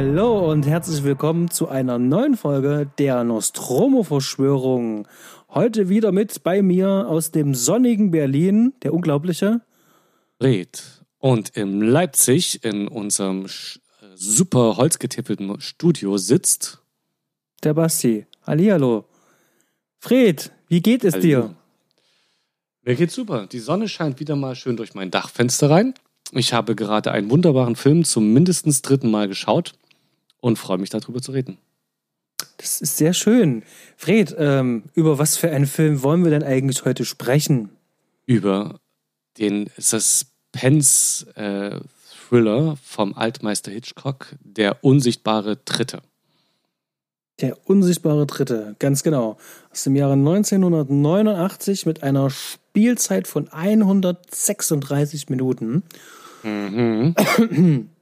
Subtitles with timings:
[0.00, 5.08] Hallo und herzlich willkommen zu einer neuen Folge der Nostromo-Verschwörung.
[5.48, 9.60] Heute wieder mit bei mir aus dem sonnigen Berlin, der unglaubliche
[10.40, 11.02] Red.
[11.18, 13.46] Und in Leipzig in unserem
[14.14, 16.80] super holzgetippelten Studio sitzt
[17.64, 18.24] der Basti.
[18.46, 19.04] Hallihallo.
[19.98, 21.22] Fred, wie geht es Hallo.
[21.24, 21.54] dir?
[22.82, 23.48] Mir geht's super.
[23.48, 25.94] Die Sonne scheint wieder mal schön durch mein Dachfenster rein.
[26.30, 29.74] Ich habe gerade einen wunderbaren Film zum mindestens dritten Mal geschaut
[30.40, 31.58] und freue mich darüber zu reden.
[32.58, 33.62] Das ist sehr schön.
[33.96, 37.70] Fred, ähm, über was für einen Film wollen wir denn eigentlich heute sprechen?
[38.26, 38.80] Über
[39.38, 46.02] den Suspense-Thriller äh, vom Altmeister Hitchcock, Der unsichtbare Dritte.
[47.40, 49.38] Der unsichtbare Dritte, ganz genau.
[49.70, 55.84] Aus dem Jahre 1989 mit einer Spielzeit von 136 Minuten.
[56.42, 57.14] Mhm.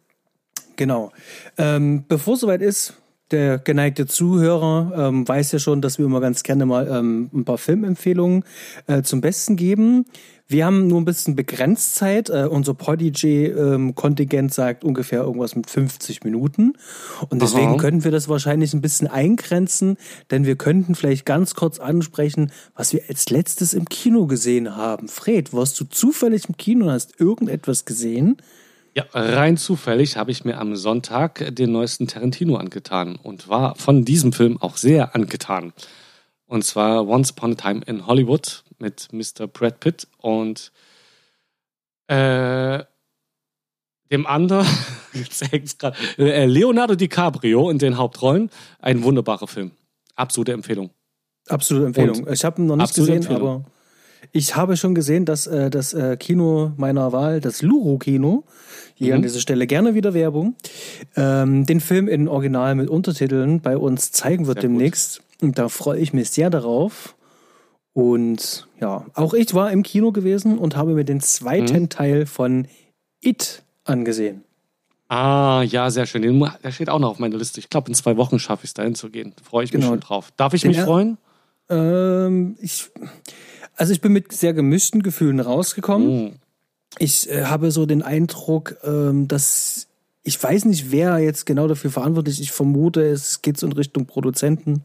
[0.76, 1.12] genau.
[1.58, 2.94] Ähm, bevor es soweit ist,
[3.30, 7.44] der geneigte Zuhörer ähm, weiß ja schon, dass wir immer ganz gerne mal ähm, ein
[7.44, 8.44] paar Filmempfehlungen
[8.86, 10.04] äh, zum Besten geben.
[10.48, 12.30] Wir haben nur ein bisschen begrenzt Zeit.
[12.30, 16.74] Äh, unser Podigy-Kontingent ähm, sagt ungefähr irgendwas mit 50 Minuten.
[17.28, 17.76] Und deswegen Aha.
[17.78, 19.96] könnten wir das wahrscheinlich ein bisschen eingrenzen,
[20.30, 25.08] denn wir könnten vielleicht ganz kurz ansprechen, was wir als letztes im Kino gesehen haben.
[25.08, 28.36] Fred, warst du zufällig im Kino und hast irgendetwas gesehen?
[28.96, 34.06] Ja, rein zufällig habe ich mir am Sonntag den neuesten Tarantino angetan und war von
[34.06, 35.74] diesem Film auch sehr angetan.
[36.46, 39.48] Und zwar Once Upon a Time in Hollywood mit Mr.
[39.48, 40.72] Brad Pitt und
[42.06, 42.84] äh,
[44.10, 44.66] dem anderen,
[46.18, 48.48] äh, Leonardo DiCaprio in den Hauptrollen.
[48.78, 49.72] Ein wunderbarer Film.
[50.14, 50.88] Absolute Empfehlung.
[51.48, 52.24] Absolute Empfehlung.
[52.24, 53.48] Und ich habe ihn noch nicht gesehen, Empfehlung.
[53.48, 53.75] aber
[54.32, 58.44] ich habe schon gesehen, dass äh, das äh, Kino meiner Wahl, das Luro-Kino,
[58.94, 59.16] hier mhm.
[59.16, 60.54] an dieser Stelle gerne wieder Werbung,
[61.16, 65.18] ähm, den Film in Original mit Untertiteln bei uns zeigen wird sehr demnächst.
[65.18, 65.42] Gut.
[65.42, 67.14] Und da freue ich mich sehr darauf.
[67.92, 71.88] Und ja, auch ich war im Kino gewesen und habe mir den zweiten mhm.
[71.88, 72.68] Teil von
[73.20, 74.44] It angesehen.
[75.08, 76.22] Ah, ja, sehr schön.
[76.64, 77.60] Der steht auch noch auf meiner Liste.
[77.60, 79.34] Ich glaube, in zwei Wochen schaffe ich es dahin zu gehen.
[79.42, 79.92] Freue ich mich genau.
[79.92, 80.32] schon drauf.
[80.36, 81.16] Darf ich den mich freuen?
[81.68, 82.90] Ähm, ich,
[83.76, 86.24] also ich bin mit sehr gemischten Gefühlen rausgekommen.
[86.24, 86.32] Mhm.
[86.98, 89.86] Ich äh, habe so den Eindruck, ähm, dass
[90.22, 92.40] ich weiß nicht, wer jetzt genau dafür verantwortlich ist.
[92.40, 94.84] Ich vermute, es geht so in Richtung Produzenten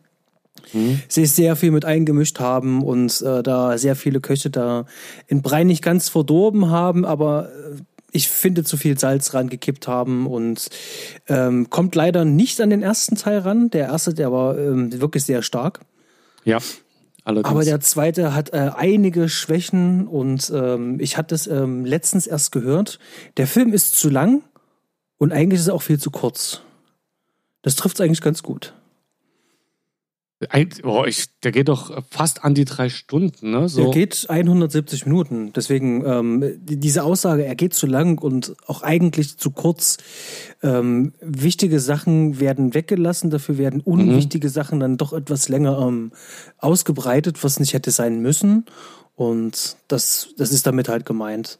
[0.73, 1.01] mhm.
[1.07, 4.85] sich sehr viel mit eingemischt haben und äh, da sehr viele Köche da
[5.27, 7.81] in Brei nicht ganz verdorben haben, aber äh,
[8.11, 10.69] ich finde zu viel Salz rangekippt haben und
[11.27, 13.69] ähm, kommt leider nicht an den ersten Teil ran.
[13.69, 15.79] Der erste, der war ähm, wirklich sehr stark.
[16.43, 16.59] Ja.
[17.23, 17.51] Allerdings.
[17.51, 22.51] Aber der zweite hat äh, einige Schwächen und ähm, ich hatte es ähm, letztens erst
[22.51, 22.99] gehört.
[23.37, 24.43] Der Film ist zu lang
[25.17, 26.61] und eigentlich ist er auch viel zu kurz.
[27.61, 28.73] Das trifft es eigentlich ganz gut.
[30.83, 33.69] Oh, ich, der geht doch fast an die drei Stunden, ne?
[33.69, 33.83] So.
[33.83, 35.53] Der geht 170 Minuten.
[35.53, 39.97] Deswegen ähm, diese Aussage, er geht zu lang und auch eigentlich zu kurz.
[40.63, 44.51] Ähm, wichtige Sachen werden weggelassen, dafür werden unwichtige mhm.
[44.51, 46.11] Sachen dann doch etwas länger ähm,
[46.57, 48.65] ausgebreitet, was nicht hätte sein müssen.
[49.15, 51.59] Und das, das ist damit halt gemeint.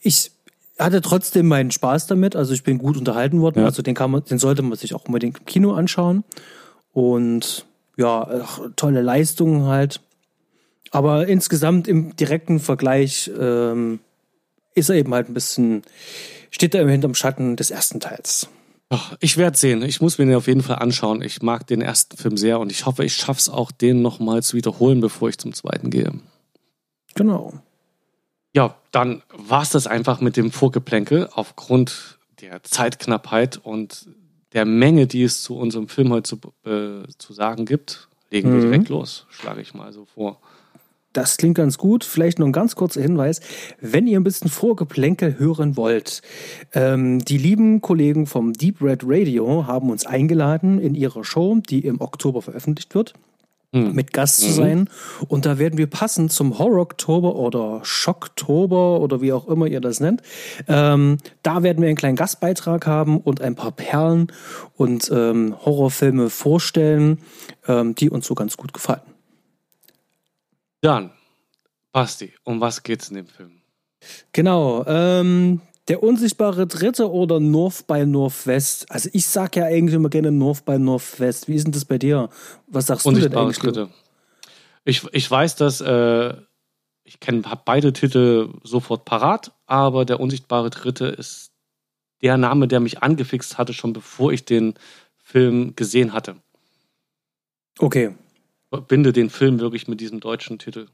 [0.00, 0.32] Ich
[0.78, 2.36] hatte trotzdem meinen Spaß damit.
[2.36, 3.60] Also ich bin gut unterhalten worden.
[3.60, 3.66] Ja.
[3.66, 6.24] Also den kann man, den sollte man sich auch unbedingt im Kino anschauen.
[6.92, 7.66] Und
[7.96, 8.46] ja,
[8.76, 10.00] tolle Leistungen halt.
[10.90, 14.00] Aber insgesamt im direkten Vergleich ähm,
[14.74, 15.82] ist er eben halt ein bisschen,
[16.50, 18.48] steht er immer hinterm Schatten des ersten Teils.
[18.90, 19.82] Ach, ich werde sehen.
[19.82, 21.22] Ich muss mir den auf jeden Fall anschauen.
[21.22, 24.42] Ich mag den ersten Film sehr und ich hoffe, ich schaffe es auch, den nochmal
[24.42, 26.12] zu wiederholen, bevor ich zum zweiten gehe.
[27.14, 27.54] Genau.
[28.54, 34.06] Ja, dann war es das einfach mit dem Vorgeplänkel aufgrund der Zeitknappheit und
[34.54, 38.54] der Menge, die es zu unserem Film heute zu, äh, zu sagen gibt, legen mhm.
[38.54, 40.40] wir direkt los, schlage ich mal so vor.
[41.12, 42.02] Das klingt ganz gut.
[42.02, 43.40] Vielleicht noch ein ganz kurzer Hinweis.
[43.80, 46.22] Wenn ihr ein bisschen Vorgeplänkel hören wollt,
[46.72, 51.86] ähm, die lieben Kollegen vom Deep Red Radio haben uns eingeladen in ihre Show, die
[51.86, 53.33] im Oktober veröffentlicht wird mhm.
[53.74, 54.52] Mit Gast zu mhm.
[54.52, 54.90] sein.
[55.28, 60.00] Und da werden wir passend zum Horror-Oktober oder Schocktober oder wie auch immer ihr das
[60.00, 60.22] nennt.
[60.68, 64.28] Ähm, da werden wir einen kleinen Gastbeitrag haben und ein paar Perlen
[64.76, 67.18] und ähm, Horrorfilme vorstellen,
[67.66, 69.02] ähm, die uns so ganz gut gefallen.
[70.80, 71.12] Dann,
[71.92, 73.52] Basti, um was geht's in dem Film?
[74.32, 78.90] Genau, ähm, der unsichtbare Dritte oder North by Northwest?
[78.90, 81.48] Also ich sag ja eigentlich immer gerne North by Northwest.
[81.48, 82.28] Wie ist denn das bei dir?
[82.66, 83.58] Was sagst du denn eigentlich?
[83.58, 83.90] Dritte.
[84.84, 86.34] Ich, ich weiß, dass äh,
[87.04, 91.52] ich kenne beide Titel sofort parat, aber der unsichtbare Dritte ist
[92.22, 94.74] der Name, der mich angefixt hatte, schon bevor ich den
[95.22, 96.36] Film gesehen hatte.
[97.78, 98.14] Okay.
[98.88, 100.88] Binde den Film wirklich mit diesem deutschen Titel.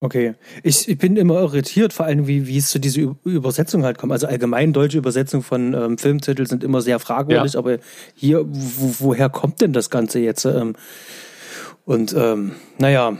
[0.00, 0.34] Okay.
[0.62, 4.12] Ich, ich bin immer irritiert, vor allem, wie, wie es zu dieser Übersetzung halt kommt.
[4.12, 7.58] Also allgemein deutsche Übersetzungen von ähm, Filmtiteln sind immer sehr fragwürdig, ja.
[7.58, 7.78] aber
[8.14, 10.44] hier, wo, woher kommt denn das Ganze jetzt?
[10.44, 10.74] Ähm,
[11.84, 13.18] und ähm, naja,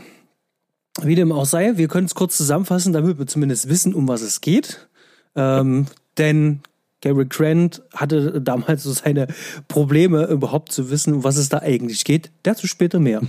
[1.01, 4.21] wie dem auch sei, wir können es kurz zusammenfassen, damit wir zumindest wissen, um was
[4.21, 4.87] es geht.
[5.35, 5.87] Ähm,
[6.17, 6.61] denn
[7.01, 9.27] Gary Grant hatte damals so seine
[9.67, 12.31] Probleme, überhaupt zu wissen, um was es da eigentlich geht.
[12.43, 13.21] Dazu später mehr.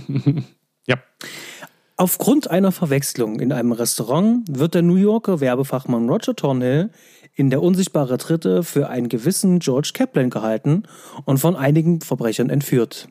[0.87, 0.97] ja.
[2.01, 6.89] Aufgrund einer Verwechslung in einem Restaurant wird der New Yorker Werbefachmann Roger Thornhill
[7.35, 10.85] in der unsichtbare Dritte für einen gewissen George Kaplan gehalten
[11.25, 13.07] und von einigen Verbrechern entführt.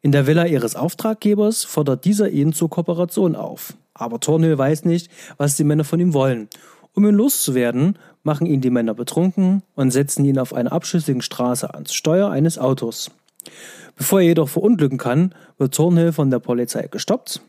[0.00, 3.74] In der Villa ihres Auftraggebers fordert dieser ihn zur Kooperation auf.
[3.94, 6.48] Aber Thornhill weiß nicht, was die Männer von ihm wollen.
[6.94, 11.72] Um ihn loszuwerden, machen ihn die Männer betrunken und setzen ihn auf einer abschüssigen Straße
[11.72, 13.12] ans Steuer eines Autos.
[13.94, 17.42] Bevor er jedoch verunglücken kann, wird Thornhill von der Polizei gestoppt.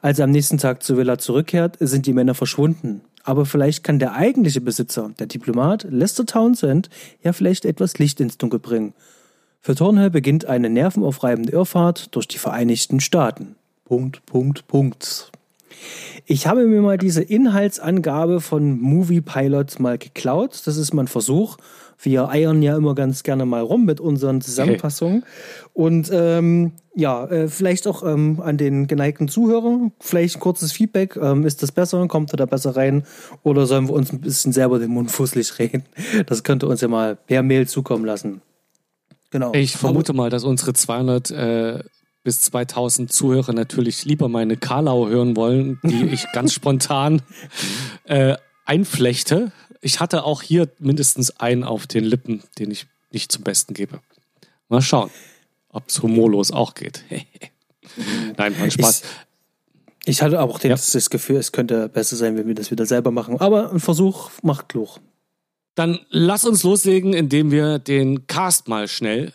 [0.00, 3.02] Als er am nächsten Tag zur Villa zurückkehrt, sind die Männer verschwunden.
[3.24, 6.90] Aber vielleicht kann der eigentliche Besitzer, der Diplomat Lester Townsend,
[7.22, 8.94] ja vielleicht etwas Licht ins Dunkel bringen.
[9.60, 13.54] Für Thornhill beginnt eine nervenaufreibende Irrfahrt durch die Vereinigten Staaten.
[13.84, 15.30] Punkt, Punkt, Punkt.
[16.26, 20.62] Ich habe mir mal diese Inhaltsangabe von Movie Pilot mal geklaut.
[20.64, 21.58] Das ist mein Versuch.
[22.02, 25.18] Wir eiern ja immer ganz gerne mal rum mit unseren Zusammenfassungen.
[25.18, 25.70] Okay.
[25.72, 31.16] Und ähm, ja, äh, vielleicht auch ähm, an den geneigten Zuhörer, vielleicht ein kurzes Feedback.
[31.16, 32.06] Ähm, ist das besser?
[32.08, 33.04] Kommt er da besser rein?
[33.44, 35.84] Oder sollen wir uns ein bisschen selber den Mund fußlich reden?
[36.26, 38.42] Das könnte uns ja mal per Mail zukommen lassen.
[39.30, 39.52] Genau.
[39.54, 41.78] Ich vermute mal, dass unsere 200 äh,
[42.24, 47.22] bis 2000 Zuhörer natürlich lieber meine Karlau hören wollen, die ich ganz spontan
[48.04, 49.52] äh, einflechte.
[49.82, 54.00] Ich hatte auch hier mindestens einen auf den Lippen, den ich nicht zum Besten gebe.
[54.68, 55.10] Mal schauen,
[55.68, 57.04] ob es humorlos auch geht.
[58.38, 59.02] Nein, mein Spaß.
[60.04, 60.76] Ich, ich hatte auch den, ja.
[60.76, 63.40] das Gefühl, es könnte besser sein, wenn wir das wieder selber machen.
[63.40, 65.00] Aber ein Versuch macht klug.
[65.74, 69.32] Dann lass uns loslegen, indem wir den Cast mal schnell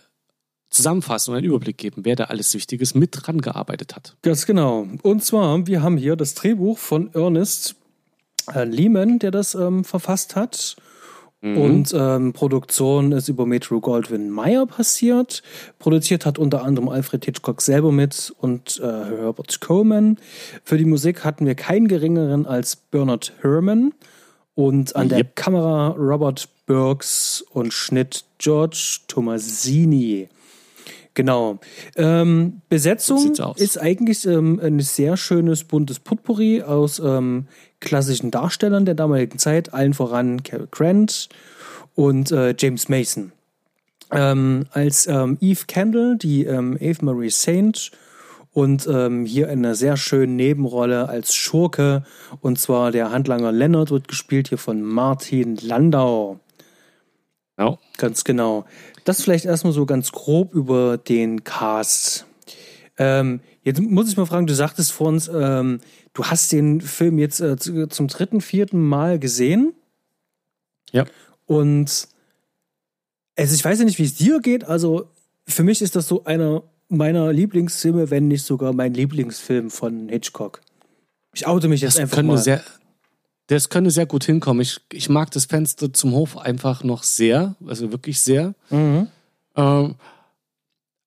[0.70, 4.16] zusammenfassen und einen Überblick geben, wer da alles Wichtiges mit dran gearbeitet hat.
[4.22, 4.88] Ganz genau.
[5.02, 7.76] Und zwar, wir haben hier das Drehbuch von Ernest
[8.54, 10.76] äh, Lehman, der das ähm, verfasst hat.
[11.42, 11.58] Mhm.
[11.58, 15.44] Und ähm, Produktion ist über Metro Goldwyn Mayer passiert.
[15.78, 20.18] Produziert hat unter anderem Alfred Hitchcock selber mit und äh, Herbert Coleman.
[20.64, 23.94] Für die Musik hatten wir keinen geringeren als Bernard Herrmann.
[24.56, 30.30] Und an der Kamera Robert Burks und Schnitt George Tomasini.
[31.18, 31.58] Genau.
[31.96, 37.48] Ähm, Besetzung ist eigentlich ähm, ein sehr schönes buntes Potpourri aus ähm,
[37.80, 41.30] klassischen Darstellern der damaligen Zeit, allen voran Cary Grant
[41.96, 43.32] und äh, James Mason.
[44.12, 47.90] Ähm, als ähm, Eve Kendall, die ähm, Eve Marie Saint
[48.54, 52.04] und ähm, hier eine sehr schöne Nebenrolle als Schurke.
[52.42, 56.40] Und zwar der Handlanger Leonard wird gespielt hier von Martin Landau.
[57.58, 57.80] Genau.
[57.98, 58.66] Ganz genau.
[59.04, 62.26] Das vielleicht erstmal so ganz grob über den Cast.
[62.98, 65.80] Ähm, jetzt muss ich mal fragen, du sagtest vor uns, ähm,
[66.14, 69.74] du hast den Film jetzt äh, zum dritten, vierten Mal gesehen.
[70.92, 71.06] Ja.
[71.46, 72.08] Und
[73.36, 74.64] also ich weiß ja nicht, wie es dir geht.
[74.66, 75.10] Also
[75.48, 80.62] für mich ist das so einer meiner Lieblingsfilme, wenn nicht sogar mein Lieblingsfilm von Hitchcock.
[81.34, 82.38] Ich oute mich jetzt das einfach mal.
[82.38, 82.64] Sehr,
[83.48, 84.62] das könnte sehr gut hinkommen.
[84.62, 88.54] Ich, ich mag das Fenster zum Hof einfach noch sehr, also wirklich sehr.
[88.70, 89.08] Mhm.
[89.56, 89.96] Ähm,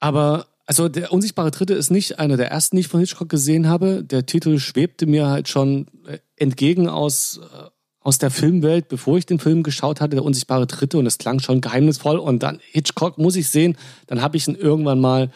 [0.00, 3.68] aber also der unsichtbare Dritte ist nicht einer der ersten, die ich von Hitchcock gesehen
[3.68, 4.04] habe.
[4.04, 7.68] Der Titel schwebte mir halt schon äh, entgegen aus, äh,
[8.00, 11.40] aus der Filmwelt, bevor ich den Film geschaut hatte, der unsichtbare Dritte, und es klang
[11.40, 12.18] schon geheimnisvoll.
[12.18, 13.76] Und dann Hitchcock muss ich sehen.
[14.06, 15.30] Dann habe ich ihn irgendwann mal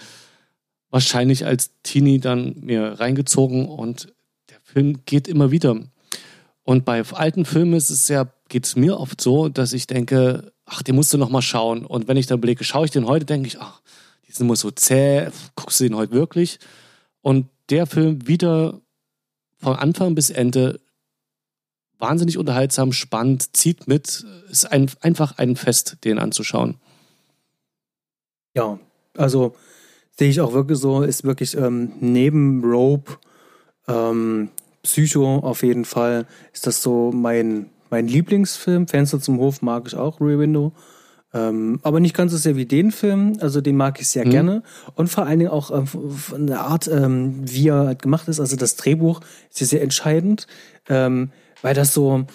[0.88, 4.14] wahrscheinlich als Teenie dann mir reingezogen und
[4.50, 5.80] der Film geht immer wieder.
[6.64, 10.52] Und bei alten Filmen ist es ja, geht es mir oft so, dass ich denke,
[10.64, 11.84] ach, den musst du noch mal schauen.
[11.84, 13.80] Und wenn ich dann überlege, schaue ich den heute, denke ich, ach,
[14.26, 16.58] die sind immer so zäh, guckst du den heute wirklich?
[17.20, 18.80] Und der Film wieder
[19.58, 20.80] von Anfang bis Ende
[21.98, 26.76] wahnsinnig unterhaltsam, spannend, zieht mit, ist ein, einfach ein Fest, den anzuschauen.
[28.54, 28.78] Ja,
[29.16, 29.54] also
[30.16, 33.18] sehe ich auch wirklich so, ist wirklich ähm, neben Rope,
[33.88, 34.50] ähm,
[34.84, 38.86] Psycho auf jeden Fall, ist das so mein, mein Lieblingsfilm.
[38.86, 40.72] Fenster zum Hof mag ich auch, Rear Window.
[41.32, 44.30] Ähm, aber nicht ganz so sehr wie den Film, also den mag ich sehr mhm.
[44.30, 44.62] gerne.
[44.94, 48.38] Und vor allen Dingen auch äh, von der Art, ähm, wie er halt gemacht ist,
[48.38, 50.46] also das Drehbuch ist sehr, sehr entscheidend,
[50.88, 52.26] ähm, weil das so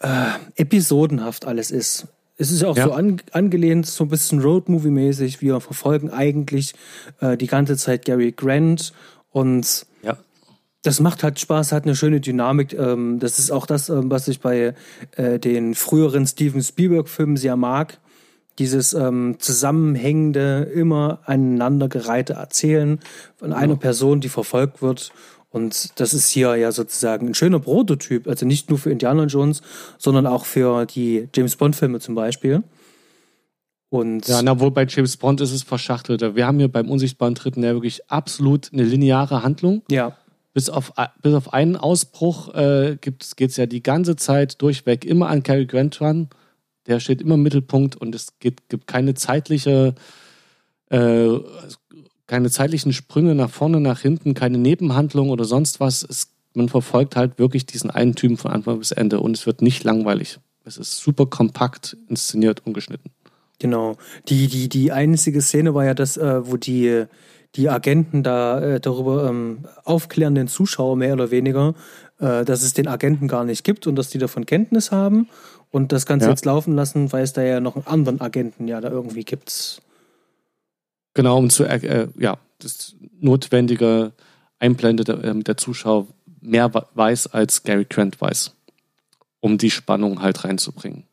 [0.00, 0.08] äh,
[0.56, 2.06] episodenhaft alles ist
[2.36, 2.84] Es ist ja auch ja.
[2.84, 5.40] so an, angelehnt, so ein bisschen Road-Movie-mäßig.
[5.40, 6.74] Wir verfolgen eigentlich
[7.20, 8.92] äh, die ganze Zeit Gary Grant
[9.30, 9.86] und.
[10.82, 12.72] Das macht halt Spaß, hat eine schöne Dynamik.
[12.72, 14.74] Ähm, das ist auch das, ähm, was ich bei
[15.16, 17.98] äh, den früheren Steven Spielberg-Filmen sehr mag.
[18.58, 22.98] Dieses ähm, zusammenhängende, immer aneinandergereihte Erzählen
[23.36, 25.12] von einer Person, die verfolgt wird
[25.50, 29.62] und das ist hier ja sozusagen ein schöner Prototyp, also nicht nur für Indiana Jones,
[29.96, 32.62] sondern auch für die James Bond-Filme zum Beispiel.
[33.90, 36.36] Und ja, na wohl bei James Bond ist es verschachtelter.
[36.36, 39.82] Wir haben hier beim unsichtbaren Dritten ja wirklich absolut eine lineare Handlung.
[39.90, 40.18] Ja.
[40.58, 45.28] Bis auf, bis auf einen Ausbruch äh, geht es ja die ganze Zeit durchweg immer
[45.28, 46.30] an Cary Grant ran.
[46.88, 49.94] Der steht immer im Mittelpunkt und es gibt, gibt keine zeitliche
[50.90, 51.28] äh,
[52.26, 56.02] keine zeitlichen Sprünge nach vorne, nach hinten, keine Nebenhandlung oder sonst was.
[56.02, 59.62] Es, man verfolgt halt wirklich diesen einen Typen von Anfang bis Ende und es wird
[59.62, 60.40] nicht langweilig.
[60.64, 63.12] Es ist super kompakt inszeniert und geschnitten.
[63.60, 63.96] Genau.
[64.28, 67.04] Die, die, die einzige Szene war ja das, äh, wo die,
[67.54, 71.74] die Agenten da äh, darüber ähm, aufklären, den Zuschauer mehr oder weniger,
[72.18, 75.28] äh, dass es den Agenten gar nicht gibt und dass die davon Kenntnis haben
[75.70, 76.30] und das Ganze ja.
[76.30, 79.80] jetzt laufen lassen, weil es da ja noch einen anderen Agenten ja da irgendwie gibt.
[81.14, 84.12] Genau, um zu, äh, ja, das notwendige
[84.58, 86.06] einblendet, damit äh, der Zuschauer
[86.40, 88.54] mehr weiß, als Gary Grant weiß.
[89.40, 91.04] Um die Spannung halt reinzubringen.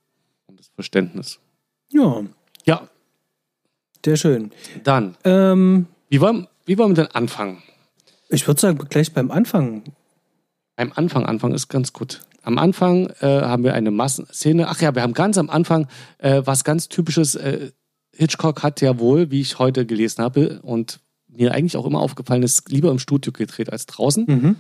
[0.48, 1.40] Und das Verständnis.
[1.90, 2.24] Ja.
[2.66, 2.88] Ja.
[4.04, 4.52] Sehr schön.
[4.84, 5.16] Dann.
[5.24, 7.62] Ähm, wie, wollen, wie wollen wir denn anfangen?
[8.30, 9.84] Ich würde sagen, gleich beim Anfang.
[10.76, 12.22] Beim Anfang, Anfang ist ganz gut.
[12.42, 14.68] Am Anfang äh, haben wir eine Massenszene.
[14.68, 17.36] Ach ja, wir haben ganz am Anfang äh, was ganz typisches.
[17.36, 17.72] Äh,
[18.12, 22.44] Hitchcock hat ja wohl, wie ich heute gelesen habe und mir eigentlich auch immer aufgefallen
[22.44, 24.26] ist, lieber im Studio gedreht als draußen.
[24.28, 24.56] Mhm.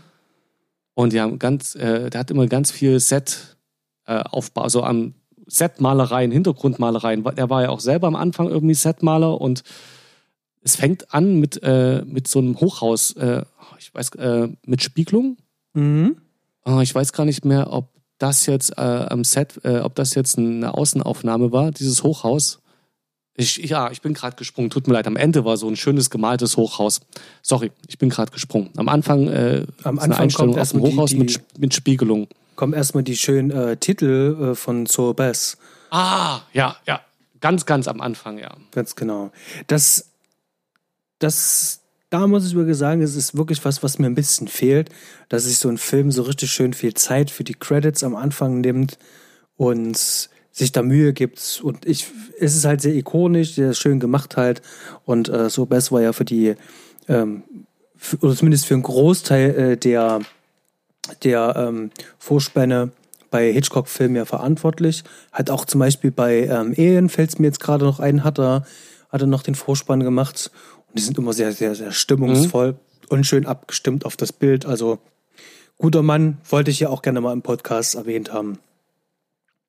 [0.94, 3.58] Und die haben ganz, äh, der hat immer ganz viel Set
[4.06, 5.14] äh, Aufbau, also an
[5.48, 7.26] Setmalereien, Hintergrundmalereien.
[7.36, 9.64] Er war ja auch selber am Anfang irgendwie Setmaler und
[10.66, 13.44] es fängt an mit, äh, mit so einem Hochhaus, äh,
[13.78, 15.38] ich weiß, äh, mit Spiegelung.
[15.74, 16.18] Mhm.
[16.66, 20.16] Oh, ich weiß gar nicht mehr, ob das jetzt äh, am Set, äh, ob das
[20.16, 22.62] jetzt eine Außenaufnahme war, dieses Hochhaus.
[23.36, 24.72] Ich, ja, ich bin gerade gesprungen.
[24.72, 25.06] Tut mir leid.
[25.06, 27.02] Am Ende war so ein schönes gemaltes Hochhaus.
[27.44, 28.72] Sorry, ich bin gerade gesprungen.
[28.76, 32.28] Am Anfang, äh, Am Anfang eine Einstellung aus dem Hochhaus die, die, mit, mit Spiegelung.
[32.56, 35.58] Kommen erstmal die schönen äh, Titel von Soul Bass.
[35.92, 37.02] Ah, ja, ja.
[37.40, 38.56] Ganz, ganz am Anfang, ja.
[38.72, 39.32] Ganz genau.
[39.68, 40.15] Das,
[41.20, 44.90] das, da muss ich wirklich sagen, es ist wirklich was, was mir ein bisschen fehlt,
[45.30, 48.62] dass sich so ein Film so richtig schön viel Zeit für die Credits am Anfang
[48.62, 48.98] nimmt
[49.58, 51.60] und sich da Mühe gibt.
[51.64, 52.08] Und ich,
[52.40, 54.62] es ist halt sehr ikonisch, sehr schön gemacht halt.
[55.04, 56.56] Und äh, so Best war ja für die,
[57.10, 57.44] ähm,
[57.98, 60.22] für, oder zumindest für einen Großteil äh, der,
[61.24, 62.92] der ähm, Vorspänne
[63.32, 65.04] bei Hitchcock-Filmen ja verantwortlich.
[65.34, 68.40] Hat auch zum Beispiel bei ähm, Ehen, fällt es mir jetzt gerade noch ein, hat
[68.40, 68.66] er,
[69.10, 70.52] hat er noch den Vorspann gemacht.
[70.96, 72.78] Und die sind immer sehr, sehr, sehr stimmungsvoll mhm.
[73.10, 74.66] und schön abgestimmt auf das Bild.
[74.66, 75.00] Also
[75.78, 78.60] guter Mann, wollte ich ja auch gerne mal im Podcast erwähnt haben.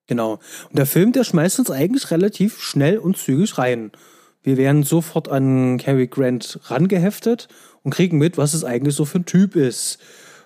[0.06, 0.34] Genau.
[0.68, 3.90] Und der Film, der schmeißt uns eigentlich relativ schnell und zügig rein.
[4.44, 7.48] Wir werden sofort an Cary Grant rangeheftet
[7.82, 9.98] und kriegen mit, was es eigentlich so für ein Typ ist.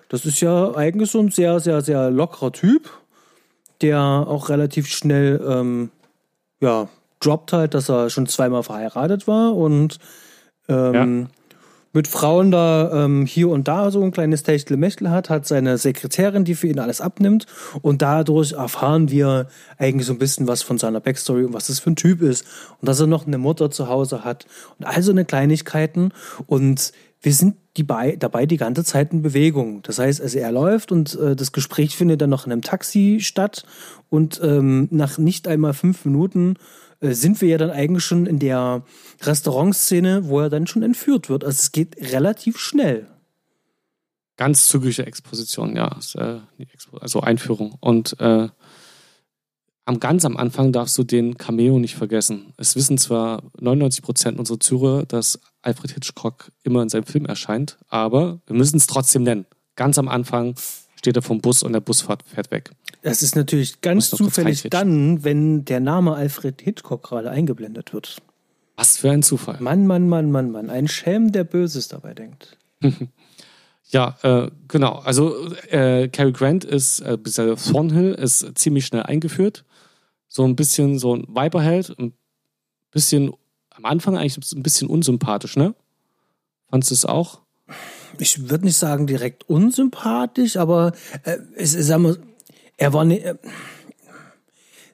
[0.09, 2.89] Das ist ja eigentlich so ein sehr, sehr, sehr lockerer Typ,
[3.81, 5.91] der auch relativ schnell, ähm,
[6.59, 9.99] ja, droppt halt, dass er schon zweimal verheiratet war und
[10.71, 11.27] ähm, ja
[11.93, 16.45] mit Frauen da ähm, hier und da so ein kleines Techtelmechtel hat, hat seine Sekretärin,
[16.45, 17.47] die für ihn alles abnimmt.
[17.81, 19.47] Und dadurch erfahren wir
[19.77, 22.45] eigentlich so ein bisschen was von seiner Backstory und was das für ein Typ ist.
[22.79, 24.45] Und dass er noch eine Mutter zu Hause hat
[24.79, 26.13] und all so eine Kleinigkeiten.
[26.47, 29.81] Und wir sind die bei, dabei die ganze Zeit in Bewegung.
[29.83, 33.19] Das heißt, also er läuft und äh, das Gespräch findet dann noch in einem Taxi
[33.21, 33.65] statt.
[34.09, 36.55] Und ähm, nach nicht einmal fünf Minuten
[37.01, 38.83] sind wir ja dann eigentlich schon in der
[39.21, 41.43] Restaurantszene, wo er dann schon entführt wird.
[41.43, 43.07] Also es geht relativ schnell.
[44.37, 45.97] Ganz zügige Exposition, ja.
[46.99, 47.75] Also Einführung.
[47.79, 48.49] Und äh,
[49.85, 52.53] am ganz am Anfang darfst du den Cameo nicht vergessen.
[52.57, 57.77] Es wissen zwar 99 Prozent unserer Zuhörer, dass Alfred Hitchcock immer in seinem Film erscheint,
[57.87, 59.45] aber wir müssen es trotzdem nennen.
[59.75, 60.55] Ganz am Anfang
[61.01, 62.69] steht er vom Bus und der Bus fährt weg.
[63.01, 68.17] Das ist natürlich ganz zufällig dann, wenn der Name Alfred Hitchcock gerade eingeblendet wird.
[68.75, 69.57] Was für ein Zufall.
[69.59, 70.69] Mann, Mann, Mann, Mann, Mann.
[70.69, 72.55] Ein Schelm, der Böses dabei denkt.
[73.89, 74.99] ja, äh, genau.
[74.99, 79.65] Also äh, Cary Grant ist, äh, Thornhill ist ziemlich schnell eingeführt.
[80.27, 82.13] So ein bisschen so ein Weiberheld, ein
[82.91, 83.33] bisschen
[83.71, 85.73] am Anfang eigentlich ein bisschen unsympathisch, ne?
[86.69, 87.41] Fandest du es auch?
[88.19, 92.17] Ich würde nicht sagen direkt unsympathisch, aber äh, es, sag mal,
[92.77, 93.37] er war ne,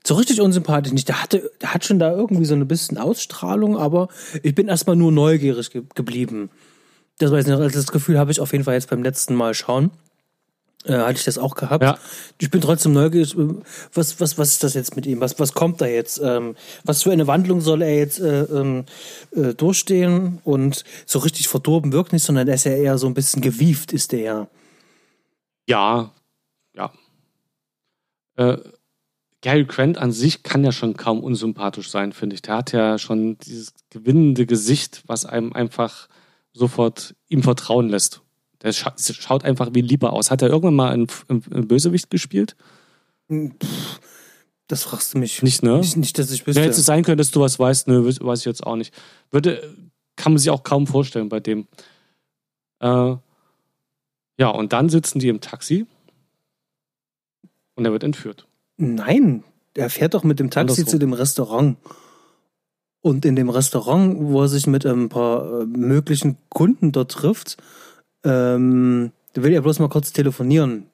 [0.08, 1.10] so richtig unsympathisch nicht.
[1.10, 4.08] Der hatte, der hat schon da irgendwie so ein bisschen Ausstrahlung, aber
[4.42, 6.50] ich bin erstmal nur neugierig ge geblieben.
[7.20, 9.36] Das weiß ich nicht, also das Gefühl habe ich auf jeden Fall jetzt beim letzten
[9.36, 9.92] Mal schauen.
[10.86, 11.84] Äh, hatte ich das auch gehabt.
[11.84, 11.98] Ja.
[12.40, 13.36] Ich bin trotzdem neugierig.
[13.94, 15.20] Was, was, was ist das jetzt mit ihm?
[15.20, 16.22] Was, was kommt da jetzt?
[16.24, 18.86] Ähm, was für eine Wandlung soll er jetzt äh, ähm,
[19.32, 20.40] äh, durchstehen?
[20.44, 23.92] Und so richtig verdorben wirkt nicht, sondern er ist ja eher so ein bisschen gewieft,
[23.92, 24.48] ist der ja.
[25.68, 26.12] Ja,
[26.76, 26.92] ja.
[28.36, 28.58] Äh,
[29.42, 32.42] Gary Grant an sich kann ja schon kaum unsympathisch sein, finde ich.
[32.42, 36.08] Der hat ja schon dieses gewinnende Gesicht, was einem einfach
[36.54, 38.22] sofort ihm vertrauen lässt.
[38.62, 40.32] Der scha schaut einfach wie lieber aus.
[40.32, 42.56] Hat er irgendwann mal einen, einen Bösewicht gespielt?
[44.68, 45.44] Das fragst du mich.
[45.44, 45.78] Nicht, ne?
[45.78, 46.62] Nicht, nicht dass ich wüsste.
[46.62, 48.94] Hätte es sein können, dass du was weißt, ne, weiß ich jetzt auch nicht.
[49.32, 49.74] Würde,
[50.16, 51.68] kann man sich auch kaum vorstellen bei dem.
[52.80, 53.16] Äh,
[54.40, 55.86] ja, und dann sitzen die im Taxi
[57.76, 58.48] und er wird entführt.
[58.78, 60.88] Nein, er fährt doch mit dem Taxi Andersrum.
[60.88, 61.78] zu dem Restaurant.
[63.02, 67.58] Und in dem Restaurant, wo er sich mit ein paar äh, möglichen Kunden dort trifft,
[68.24, 70.88] ähm, da will er bloß mal kurz telefonieren,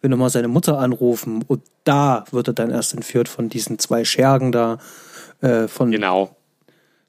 [0.00, 1.44] will nochmal seine Mutter anrufen.
[1.46, 4.78] Und da wird er dann erst entführt von diesen zwei Schergen da,
[5.40, 6.36] äh, von, Genau.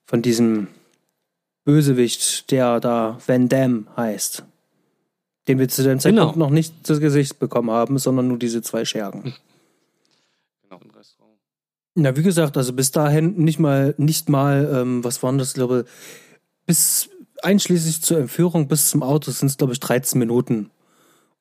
[0.06, 0.68] von diesem
[1.66, 4.44] Bösewicht, der da Van Damme heißt.
[5.48, 6.46] Den wir zu dem Zeitpunkt Genau.
[6.46, 9.34] noch nicht zu Gesicht bekommen haben, sondern nur diese zwei Schergen.
[10.64, 11.38] genau im Restaurant.
[11.96, 15.86] Na, wie gesagt, also bis dahin nicht mal, nicht mal, ähm, was waren das, glaube
[16.66, 17.10] bis
[17.44, 20.70] einschließlich zur Entführung bis zum Auto sind es, glaube ich, 13 Minuten.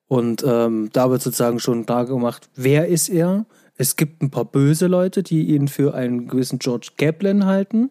[0.06, 3.44] Und ähm, da wird sozusagen schon klar gemacht, wer ist er?
[3.76, 7.90] Es gibt ein paar böse Leute, die ihn für einen gewissen George Kaplan halten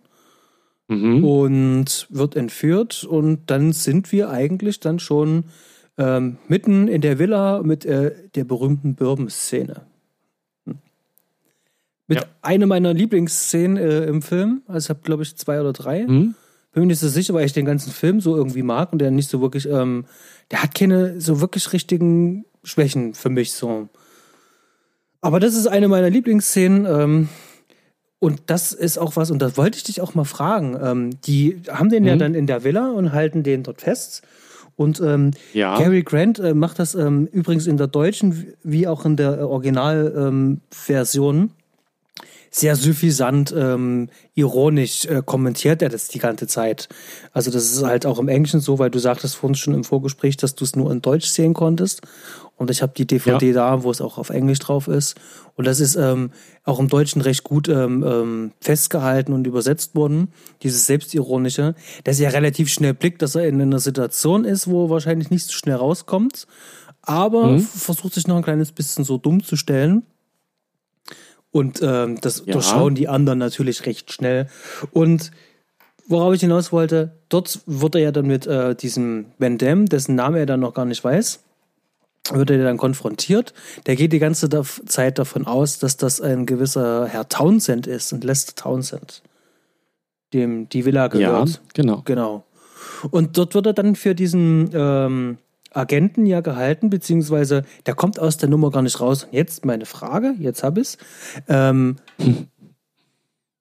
[0.89, 1.24] Mhm.
[1.26, 3.04] und wird entführt.
[3.04, 5.43] Und dann sind wir eigentlich dann schon
[5.98, 9.82] ähm, mitten in der Villa mit äh, der berühmten Bourbon-Szene.
[10.65, 10.78] Hm.
[12.08, 12.26] Mit Ja.
[12.41, 14.62] einer meiner Lieblingsszenen äh, im Film.
[14.67, 16.06] Also ich habe, glaube ich, zwei oder drei.
[16.08, 16.36] Mhm.
[16.78, 19.10] Bin mir nicht so sicher, weil ich den ganzen Film so irgendwie mag und der
[19.10, 20.06] nicht so wirklich, ähm,
[20.52, 23.90] der hat keine so wirklich richtigen Schwächen für mich so.
[25.22, 26.86] Aber das ist eine meiner Lieblingsszenen.
[26.86, 27.30] Ähm,
[28.20, 30.78] und das ist auch was, und das wollte ich dich auch mal fragen.
[30.80, 32.20] Ähm, die haben den ja Mhm.
[32.20, 34.22] dann in der Villa und halten den dort fest.
[34.76, 35.80] Und ähm, Ja.
[35.80, 39.42] Gary Grant äh, macht das ähm, übrigens in der deutschen wie auch in der äh,
[39.42, 41.52] Originalversion ähm, Version
[42.58, 46.89] sehr suffisant, ähm, ironisch äh, kommentiert er das die ganze Zeit.
[47.32, 50.38] Also das ist halt auch im Englischen so, weil du sagtest vorhin schon im Vorgespräch,
[50.38, 52.02] dass du es nur in Deutsch sehen konntest.
[52.56, 55.15] Und ich habe die DVD da, wo es auch auf Englisch drauf ist.
[55.56, 56.32] Und das ist ähm,
[56.63, 60.30] auch im Deutschen recht gut ähm, ähm, festgehalten und übersetzt worden.
[60.63, 64.89] Dieses Selbstironische, dass er relativ schnell blickt, dass er in einer Situation ist, wo er
[64.89, 66.48] wahrscheinlich nicht so schnell rauskommt.
[67.04, 67.60] Aber Mhm.
[67.60, 70.04] versucht sich noch ein kleines bisschen so dumm zu stellen.
[71.52, 72.54] Und ähm, das Ja.
[72.54, 74.48] durchschauen die anderen natürlich recht schnell.
[74.92, 75.32] Und
[76.08, 80.16] worauf ich hinaus wollte, dort wird er ja dann mit äh, diesem Van Damme, dessen
[80.16, 81.40] Name er dann noch gar nicht weiß,
[82.34, 83.54] wird er dann konfrontiert.
[83.86, 84.50] Der geht die ganze
[84.86, 89.24] Zeit davon aus, dass das ein gewisser Herr Townsend ist und Lester Townsend,
[90.34, 91.62] dem die Villa Ja, gehört.
[91.74, 92.02] genau.
[92.06, 92.44] Genau.
[93.12, 95.38] Und dort wird er dann für diesen ähm,
[95.78, 99.26] Agenten ja gehalten, beziehungsweise der kommt aus der Nummer gar nicht raus.
[99.26, 100.98] Und jetzt meine Frage, jetzt hab ich's.
[101.48, 101.98] Ähm,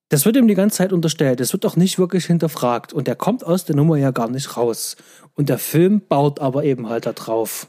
[0.09, 1.41] das wird ihm die ganze Zeit unterstellt.
[1.41, 2.93] Es wird auch nicht wirklich hinterfragt.
[2.93, 4.97] Und er kommt aus der Nummer ja gar nicht raus.
[5.35, 7.69] Und der Film baut aber eben halt da drauf.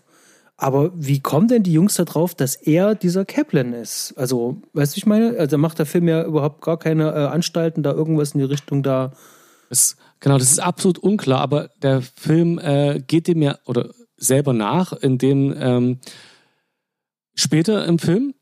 [0.59, 4.15] Aber wie kommen denn die Jungs da drauf, dass er dieser Kaplan ist?
[4.17, 7.83] Also, weißt du, ich meine, also macht der Film ja überhaupt gar keine äh, Anstalten,
[7.83, 9.13] da irgendwas in die Richtung da.
[9.69, 14.53] Das, genau, das ist absolut unklar, aber der Film äh, geht dem ja oder selber
[14.53, 15.99] nach, indem ähm,
[17.35, 18.33] später im Film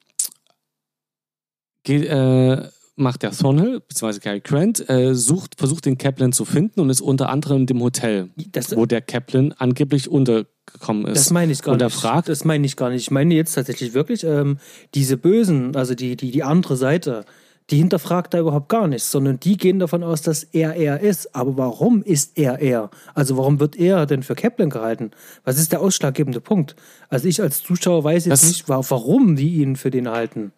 [1.84, 6.80] geht, äh, macht der Thornhill, beziehungsweise Gary Grant, äh, sucht, versucht den Kaplan zu finden
[6.80, 11.18] und ist unter anderem in dem Hotel, Das, wo der Kaplan angeblich untergekommen ist.
[11.18, 11.98] Das meine ich gar Und er nicht.
[11.98, 13.02] fragt- das meine ich gar nicht.
[13.02, 14.60] Ich meine jetzt tatsächlich wirklich ähm,
[14.94, 17.26] diese Bösen, also die, die, die andere Seite,
[17.72, 21.36] die hinterfragt da überhaupt gar nichts, sondern die gehen davon aus, dass er er ist.
[21.36, 22.92] Aber warum ist er er?
[23.16, 25.12] Also warum wird er denn für Kaplan gehalten?
[25.44, 26.76] Was ist der ausschlaggebende Punkt?
[27.10, 30.52] Also ich als Zuschauer weiß jetzt Das- nicht, wa- warum die ihn für den halten.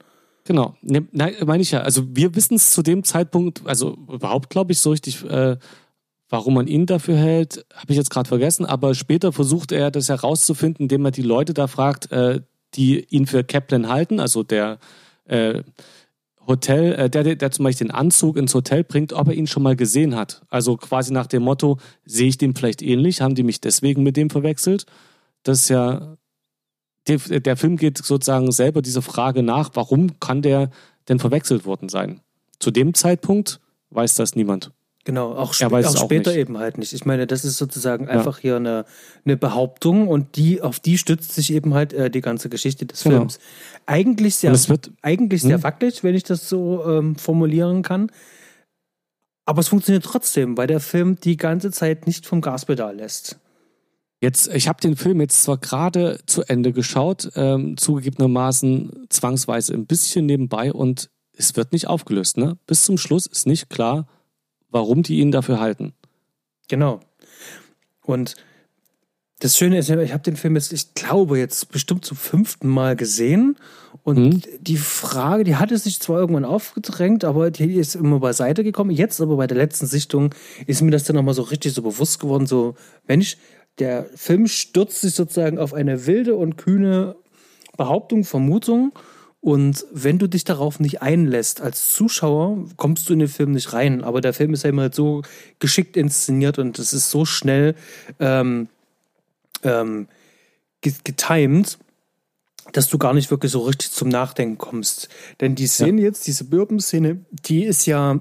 [0.43, 1.82] Genau, ne, nein, meine ich ja.
[1.82, 5.58] Also wir wissen es zu dem Zeitpunkt, also überhaupt glaube ich so richtig, äh,
[6.30, 8.65] warum man ihn dafür hält, habe ich jetzt gerade vergessen.
[8.65, 12.41] Aber später versucht er das herauszufinden, indem er die Leute da fragt, äh,
[12.76, 14.78] die ihn für Kaplan halten, also der
[15.26, 15.63] äh,
[16.48, 19.64] Hotel, äh, der, der, zum Beispiel den Anzug ins Hotel bringt, ob er ihn schon
[19.64, 20.42] mal gesehen hat.
[20.50, 23.22] Also quasi nach dem Motto, sehe ich dem vielleicht ähnlich?
[23.22, 24.86] Haben die mich deswegen mit dem verwechselt?
[25.44, 26.18] Das ist ja
[27.08, 30.70] der, der Film geht sozusagen selber diese Frage nach, warum kann der
[31.08, 32.22] denn verwechselt worden sein?
[32.60, 33.60] Zu dem Zeitpunkt
[33.92, 34.72] weiß das niemand.
[35.08, 36.39] Genau, auch, sp auch, auch später nicht.
[36.41, 36.91] eben halt nicht.
[36.91, 38.41] Ich meine, das ist sozusagen einfach ja.
[38.41, 38.84] hier eine,
[39.24, 43.04] eine Behauptung und die, auf die stützt sich eben halt äh, die ganze Geschichte des
[43.04, 43.20] genau.
[43.20, 43.39] Films.
[43.86, 45.63] Eigentlich sehr, wird, eigentlich sehr hm?
[45.63, 48.12] wackelig, wenn ich das so ähm, formulieren kann.
[49.46, 53.39] Aber es funktioniert trotzdem, weil der Film die ganze Zeit nicht vom Gaspedal lässt.
[54.20, 59.86] Jetzt, ich habe den Film jetzt zwar gerade zu Ende geschaut, ähm, zugegebenermaßen zwangsweise ein
[59.86, 62.36] bisschen nebenbei und es wird nicht aufgelöst.
[62.36, 62.58] Ne?
[62.67, 64.06] Bis zum Schluss ist nicht klar,
[64.78, 65.94] warum die ihn dafür halten.
[66.68, 67.00] Genau.
[68.04, 68.36] Und
[69.40, 72.96] das Schöne ist, ich habe den Film jetzt, ich glaube, jetzt bestimmt zum fünften Mal
[72.96, 73.58] gesehen.
[74.04, 74.42] Und mhm.
[74.62, 78.92] die Frage, die hatte sich zwar irgendwann aufgedrängt, aber die ist immer beiseite gekommen.
[78.92, 80.34] Jetzt aber bei der letzten Sichtung
[80.66, 82.76] ist mir das dann nochmal so richtig so bewusst geworden, so,
[83.08, 83.38] Mensch,
[83.80, 87.16] der Film stürzt sich sozusagen auf eine wilde und kühne
[87.78, 88.92] Behauptung, Vermutung
[89.48, 93.72] und wenn du dich darauf nicht einlässt als Zuschauer, kommst du in den Film nicht
[93.72, 94.04] rein.
[94.04, 95.22] Aber der Film ist ja immer so
[95.60, 97.74] geschickt inszeniert und es ist so schnell
[98.20, 98.68] ähm,
[99.64, 100.10] ähm,
[100.82, 101.78] getimed,
[102.74, 105.08] dass du gar nicht wirklich so richtig zum Nachdenken kommst.
[105.40, 106.08] Denn die Szene ja.
[106.08, 108.20] jetzt, diese Birben-Szene, die ist ja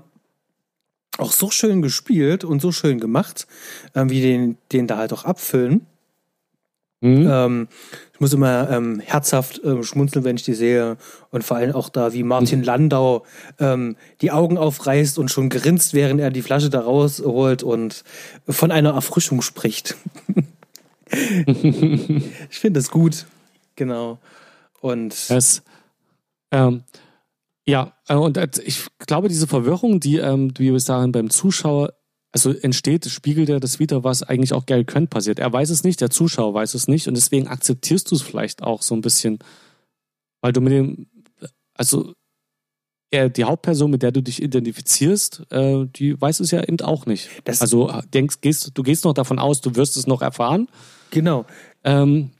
[1.18, 3.48] auch so schön gespielt und so schön gemacht,
[3.94, 5.86] äh, wie den, den da halt auch abfüllen.
[7.00, 7.28] Mhm.
[7.28, 7.68] Ähm,
[8.16, 10.96] ich muss immer ähm, herzhaft ähm, schmunzeln, wenn ich die sehe.
[11.30, 12.62] Und vor allem auch da, wie Martin.
[12.62, 13.26] Landau
[13.58, 18.04] ähm, die Augen aufreißt und schon grinst, während er die Flasche da rausholt und
[18.48, 19.96] von einer Erfrischung spricht.
[21.10, 23.26] ich finde das gut.
[23.74, 24.18] Genau.
[24.80, 25.12] Und.
[25.28, 25.62] Es,
[26.50, 26.84] ähm,
[27.66, 31.92] ja, äh, und äh, ich glaube, diese Verwirrung, die, ähm, wie wir sagen, beim Zuschauer
[32.36, 35.38] also entsteht, spiegelt er das wieder, was eigentlich auch Gary Quent passiert.
[35.38, 38.62] Er weiß es nicht, der Zuschauer weiß es nicht und deswegen akzeptierst du es vielleicht
[38.62, 39.38] auch so ein bisschen,
[40.42, 41.06] weil du mit dem,
[41.72, 42.12] also
[43.10, 47.06] er, die Hauptperson, mit der du dich identifizierst, äh, die weiß es ja eben auch
[47.06, 47.30] nicht.
[47.44, 50.68] Das also denkst, gehst, du gehst noch davon aus, du wirst es noch erfahren.
[51.12, 51.46] Genau.
[51.84, 52.32] Ähm,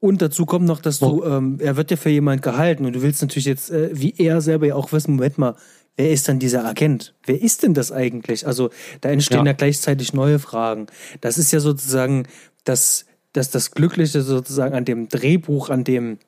[0.00, 3.02] und dazu kommt noch, dass du, ähm, er wird ja für jemand gehalten und du
[3.02, 5.56] willst natürlich jetzt, äh, wie er selber ja auch wissen, Moment mal,
[5.96, 7.14] wer ist dann dieser Agent?
[7.24, 8.46] Wer ist denn das eigentlich?
[8.46, 10.86] Also da entstehen ja, ja gleichzeitig neue Fragen.
[11.20, 12.26] Das ist ja sozusagen
[12.64, 16.18] das, das, das Glückliche sozusagen an dem Drehbuch, an dem,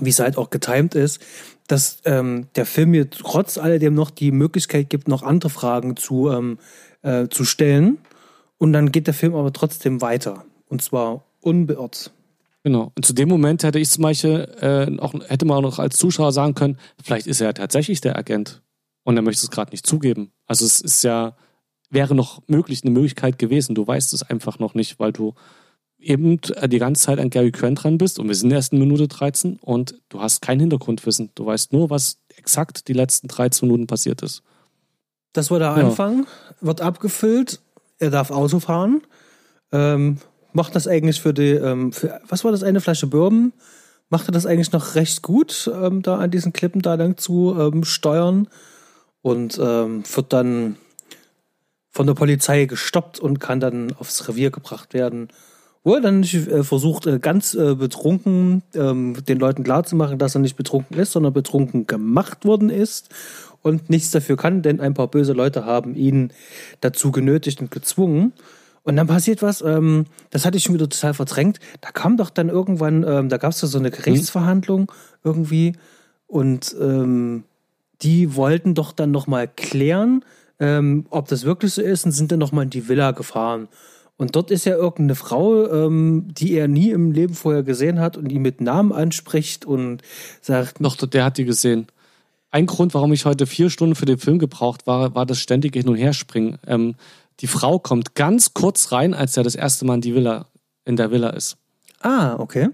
[0.00, 1.20] wie es halt auch getimt ist,
[1.68, 6.30] dass ähm, der Film mir trotz alledem noch die Möglichkeit gibt, noch andere Fragen zu,
[6.30, 6.58] ähm,
[7.02, 7.98] äh, zu stellen.
[8.58, 10.44] Und dann geht der Film aber trotzdem weiter.
[10.68, 12.12] Und zwar unbeirrt.
[12.64, 12.92] Genau.
[12.94, 15.96] Und zu dem Moment hätte ich zum Beispiel äh, auch, hätte man auch noch als
[15.96, 18.62] Zuschauer sagen können, vielleicht ist er ja tatsächlich der Agent.
[19.04, 20.32] Und er möchte es gerade nicht zugeben.
[20.46, 21.36] Also es ist ja,
[21.90, 23.74] wäre noch möglich, eine Möglichkeit gewesen.
[23.74, 25.34] Du weißt es einfach noch nicht, weil du
[25.98, 29.08] eben die ganze Zeit an Gary Quent dran bist und wir sind erst in Minute
[29.08, 31.30] 13 und du hast kein Hintergrundwissen.
[31.34, 34.42] Du weißt nur, was exakt die letzten 13 Minuten passiert ist.
[35.32, 36.26] Das war der Anfang, ja.
[36.60, 37.60] wird abgefüllt,
[37.98, 39.02] er darf Auto fahren,
[39.70, 40.18] ähm,
[40.52, 43.52] macht das eigentlich für die, ähm, für, was war das, eine Flasche Bourbon?
[44.10, 47.56] Macht er das eigentlich noch recht gut, ähm, da an diesen Klippen da lang zu
[47.58, 48.48] ähm, steuern?
[49.22, 50.76] Und ähm, wird dann
[51.90, 55.28] von der Polizei gestoppt und kann dann aufs Revier gebracht werden.
[55.84, 60.40] Wo er dann äh, versucht, äh, ganz äh, betrunken ähm, den Leuten klarzumachen, dass er
[60.40, 63.08] nicht betrunken ist, sondern betrunken gemacht worden ist
[63.62, 66.32] und nichts dafür kann, denn ein paar böse Leute haben ihn
[66.80, 68.32] dazu genötigt und gezwungen.
[68.84, 71.60] Und dann passiert was, ähm, das hatte ich schon wieder total verdrängt.
[71.80, 74.90] Da kam doch dann irgendwann, ähm, da gab es so eine Gerichtsverhandlung
[75.22, 75.74] irgendwie
[76.26, 77.44] und ähm,
[78.02, 80.24] die wollten doch dann nochmal klären,
[80.58, 83.68] ähm, ob das wirklich so ist und sind dann nochmal in die Villa gefahren.
[84.16, 88.16] Und dort ist ja irgendeine Frau, ähm, die er nie im Leben vorher gesehen hat
[88.16, 90.02] und ihn mit Namen anspricht und
[90.40, 90.76] sagt.
[90.80, 91.86] Doch, der hat die gesehen.
[92.50, 95.78] Ein Grund, warum ich heute vier Stunden für den Film gebraucht war, war das ständige
[95.78, 96.58] Hin- und Herspringen.
[96.66, 96.94] Ähm,
[97.40, 100.46] die Frau kommt ganz kurz rein, als er das erste Mal in die Villa,
[100.84, 101.56] in der Villa ist.
[102.00, 102.68] Ah, okay.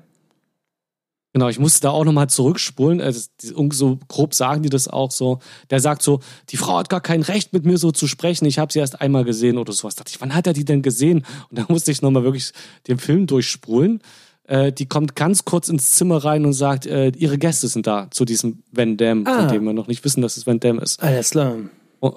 [1.38, 3.00] Genau, ich musste da auch nochmal zurückspulen.
[3.00, 3.28] Also,
[3.70, 5.38] so grob sagen die das auch so.
[5.70, 8.44] Der sagt so, die Frau hat gar kein Recht, mit mir so zu sprechen.
[8.44, 9.94] Ich habe sie erst einmal gesehen oder sowas.
[9.94, 11.24] Da dachte ich, wann hat er die denn gesehen?
[11.48, 12.50] Und da musste ich nochmal wirklich
[12.88, 14.00] den Film durchspulen.
[14.48, 18.10] Äh, die kommt ganz kurz ins Zimmer rein und sagt, äh, ihre Gäste sind da
[18.10, 19.42] zu diesem Van Damme, ah.
[19.42, 21.00] von dem wir noch nicht wissen, dass es Van Damme ist.
[21.00, 21.54] Alles klar.
[22.00, 22.16] Oh,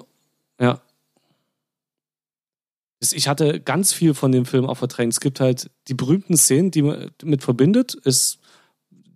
[0.60, 0.80] ja.
[2.98, 5.12] Ich hatte ganz viel von dem Film auch verdrängt.
[5.12, 8.40] Es gibt halt die berühmten Szenen, die man mit verbindet, ist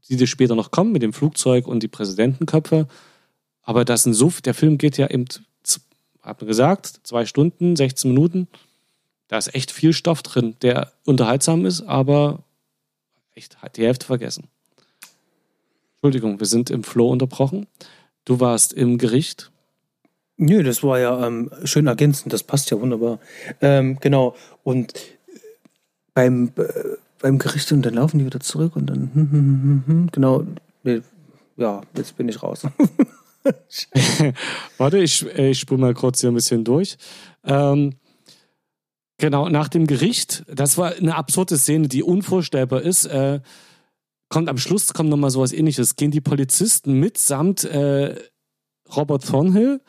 [0.09, 2.87] die später noch kommen mit dem Flugzeug und die Präsidentenköpfe.
[3.62, 5.25] Aber das sind so, der Film geht ja eben,
[6.23, 8.49] hat man gesagt, zwei Stunden, 16 Minuten.
[9.29, 12.45] Da ist echt viel Stoff drin, der unterhaltsam ist, aber
[13.35, 14.45] echt die Hälfte vergessen.
[15.97, 17.66] Entschuldigung, wir sind im Flow unterbrochen.
[18.25, 19.51] Du warst im Gericht.
[20.37, 23.19] Nö, das war ja ähm, schön ergänzend, das passt ja wunderbar.
[23.61, 24.37] Ähm, genau.
[24.62, 24.92] Und
[26.14, 29.83] beim, äh, beim Gericht und dann laufen die wieder zurück und dann, hm, hm, hm,
[29.87, 30.44] hm, genau,
[30.83, 31.00] nee,
[31.57, 32.62] ja, jetzt bin ich raus.
[34.79, 36.96] Warte, ich, ich spule mal kurz hier ein bisschen durch.
[37.44, 37.94] Ähm,
[39.18, 43.07] genau, nach dem Gericht, das war eine absurde Szene, die unvorstellbar ist.
[43.07, 43.40] Äh,
[44.29, 45.96] kommt am Schluss kommt nochmal sowas ähnliches.
[45.96, 48.16] Gehen die Polizisten mitsamt äh,
[48.94, 49.81] Robert Thornhill,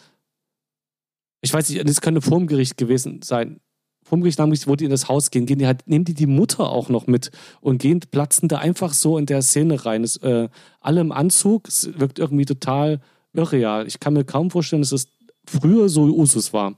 [1.41, 3.59] ich weiß nicht, das könnte vor dem Gericht gewesen sein.
[4.07, 6.27] Vor dem Gericht, wo die in das Haus gehen, gehen die halt, nehmen die die
[6.27, 10.03] Mutter auch noch mit und gehen, platzen da einfach so in der Szene rein.
[10.03, 10.47] Es, äh,
[10.79, 13.01] alle im Anzug, es wirkt irgendwie total
[13.33, 13.85] irreal.
[13.85, 15.09] Ich kann mir kaum vorstellen, dass es
[15.45, 16.75] früher so Usus war.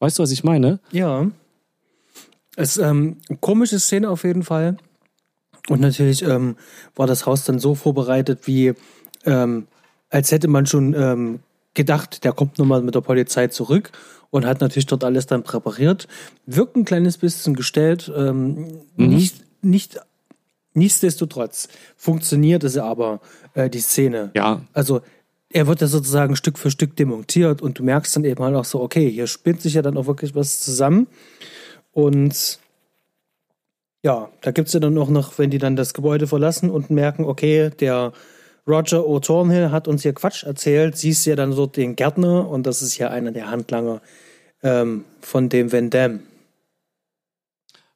[0.00, 0.80] Weißt du, was ich meine?
[0.92, 1.30] Ja.
[2.56, 4.76] Es ist ähm, eine komische Szene auf jeden Fall.
[5.68, 6.56] Und natürlich ähm,
[6.94, 8.74] war das Haus dann so vorbereitet, wie
[9.24, 9.66] ähm,
[10.10, 11.40] als hätte man schon ähm,
[11.74, 13.92] gedacht, der kommt nochmal mit der Polizei zurück
[14.30, 16.08] und hat natürlich dort alles dann präpariert.
[16.46, 19.08] Wirkt ein kleines bisschen gestellt, ähm, mhm.
[19.08, 20.00] nicht, nicht,
[20.74, 23.20] nichtsdestotrotz funktioniert es aber,
[23.54, 24.30] äh, die Szene.
[24.34, 24.62] Ja.
[24.72, 25.00] Also
[25.50, 28.64] er wird ja sozusagen Stück für Stück demontiert und du merkst dann eben halt auch
[28.64, 31.06] so, okay, hier spinnt sich ja dann auch wirklich was zusammen.
[31.92, 32.58] Und
[34.02, 36.90] ja, da gibt es ja dann auch noch, wenn die dann das Gebäude verlassen und
[36.90, 38.12] merken, okay, der
[38.66, 42.82] Roger O'Thornhill hat uns hier Quatsch erzählt, siehst ja dann so den Gärtner und das
[42.82, 44.00] ist ja einer der Handlanger
[44.62, 46.20] ähm, von dem Van Damme.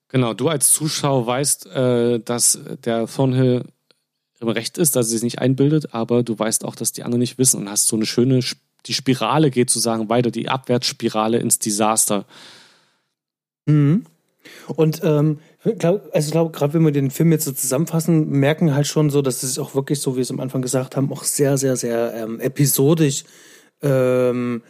[0.08, 3.64] Genau, du als Zuschauer weißt, äh, dass der Thornhill
[4.40, 7.20] im Recht ist, dass er sich nicht einbildet, aber du weißt auch, dass die anderen
[7.20, 8.40] nicht wissen und hast so eine schöne,
[8.86, 12.24] die Spirale geht sozusagen weiter, die Abwärtsspirale ins Desaster.
[13.66, 14.06] Mhm.
[14.68, 18.74] Und ähm, glaub, also ich glaube, gerade wenn wir den Film jetzt so zusammenfassen, merken
[18.74, 21.12] halt schon so, dass es auch wirklich, so wie wir es am Anfang gesagt haben,
[21.12, 23.24] auch sehr, sehr, sehr ähm, episodisch.
[23.82, 24.62] Ähm,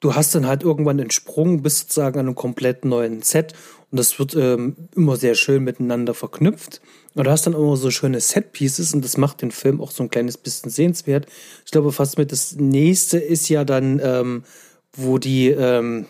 [0.00, 3.54] du hast dann halt irgendwann den Sprung, bist sozusagen an einem komplett neuen Set
[3.90, 6.80] und das wird ähm, immer sehr schön miteinander verknüpft.
[7.14, 10.04] Und du hast dann immer so schöne Set-Pieces und das macht den Film auch so
[10.04, 11.26] ein kleines bisschen sehenswert.
[11.64, 14.44] Ich glaube, fast mit das nächste ist ja dann, ähm,
[14.92, 16.06] wo die, ähm,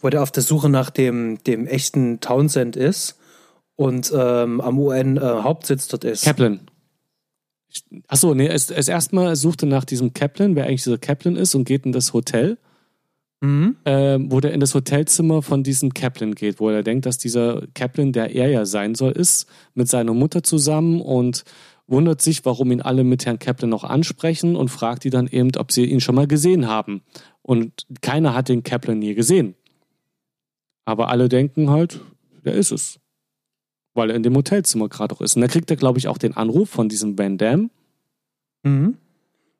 [0.00, 3.18] wo der auf der Suche nach dem, dem echten Townsend ist
[3.78, 6.24] und ähm, am UN-Hauptsitz äh, dort ist.
[6.24, 6.60] Kaplan.
[8.08, 11.64] Achso, nee, es, es erstmal suchte nach diesem Kaplan, wer eigentlich dieser Kaplan ist, und
[11.64, 12.58] geht in das Hotel.
[13.40, 13.76] Mhm.
[13.84, 17.68] Äh, wo der in das Hotelzimmer von diesem Kaplan geht, wo er denkt, dass dieser
[17.72, 21.44] Kaplan, der er ja sein soll, ist, mit seiner Mutter zusammen und
[21.86, 25.52] wundert sich, warum ihn alle mit Herrn Kaplan noch ansprechen und fragt die dann eben,
[25.56, 27.02] ob sie ihn schon mal gesehen haben.
[27.42, 29.54] Und keiner hat den Kaplan nie gesehen.
[30.84, 32.00] Aber alle denken halt,
[32.44, 32.98] der ist es
[33.94, 35.36] weil er in dem Hotelzimmer gerade auch ist.
[35.36, 37.70] Und da kriegt er, glaube ich, auch den Anruf von diesem Van Damme,
[38.62, 38.96] mhm.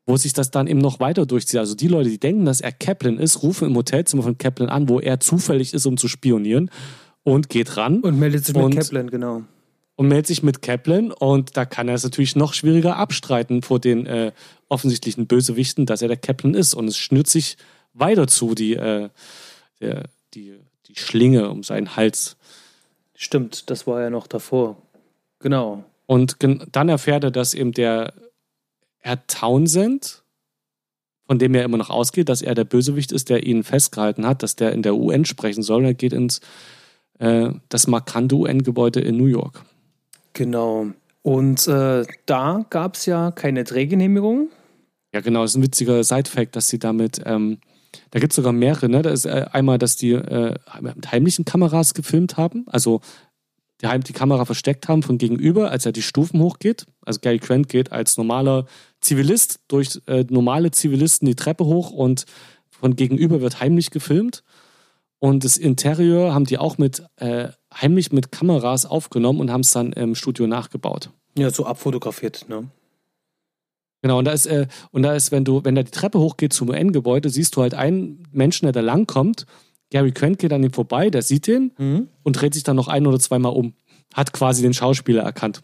[0.07, 1.59] wo sich das dann eben noch weiter durchzieht.
[1.59, 4.89] Also die Leute, die denken, dass er Kaplan ist, rufen im Hotelzimmer von Kaplan an,
[4.89, 6.71] wo er zufällig ist, um zu spionieren
[7.25, 8.01] und geht ran.
[8.01, 9.43] Und meldet sich und, mit Kaplan, genau.
[9.97, 13.81] Und meldet sich mit Kaplan und da kann er es natürlich noch schwieriger abstreiten vor
[13.81, 14.33] den äh,
[14.69, 16.75] offensichtlichen Bösewichten, dass er der Kaplan ist.
[16.75, 17.57] Und es schnürt sich
[17.95, 19.09] weiter zu, die, äh,
[19.81, 20.55] der, die,
[20.87, 22.38] die Schlinge um seinen Hals.
[23.21, 24.77] Stimmt, das war ja noch davor.
[25.41, 25.83] Genau.
[26.07, 28.15] Und dann erfährt er, dass eben der
[28.99, 30.23] Herr Townsend,
[31.27, 34.45] von dem er immer noch ausgeht, dass er der Bösewicht ist, der ihn festgehalten hat,
[34.45, 35.85] dass der in der UN sprechen soll.
[35.85, 36.41] Er geht ins
[37.19, 39.65] äh, das markante UN-Gebäude in New York.
[40.33, 40.87] Genau.
[41.23, 44.49] Und äh, da gab es ja keine Drehgenehmigung.
[45.13, 45.43] Ja, genau.
[45.43, 47.59] Das ist ein witziger Side-Fact, dass sie damit ähm,
[48.11, 48.89] da gibt es sogar mehrere.
[48.89, 49.03] Ne?
[49.03, 53.01] Da ist äh, einmal, dass die äh, mit heimlichen Kameras gefilmt haben, also
[53.81, 56.87] die, die Kamera versteckt haben von gegenüber, als er die Stufen hochgeht.
[57.05, 58.67] Also Gary Grant geht als normaler
[59.01, 62.25] Zivilist durch äh, normale Zivilisten die Treppe hoch und
[62.71, 64.43] von gegenüber wird heimlich gefilmt.
[65.21, 69.71] Und das Interieur haben die auch mit äh, heimlich mit Kameras aufgenommen und haben es
[69.71, 71.11] dann im Studio nachgebaut.
[71.37, 72.69] Ja, so abfotografiert, ne?
[74.03, 76.53] Genau, und da ist, äh, und da ist, wenn du, wenn da die Treppe hochgeht
[76.53, 79.47] zum UN-Gebäude, siehst du halt einen Menschen, der da langkommt.
[79.91, 82.09] Gary Quent geht an ihm vorbei, der sieht den mhm.
[82.23, 83.75] und dreht sich dann noch ein oder zweimal um.
[84.15, 85.63] Hat quasi den Schauspieler erkannt.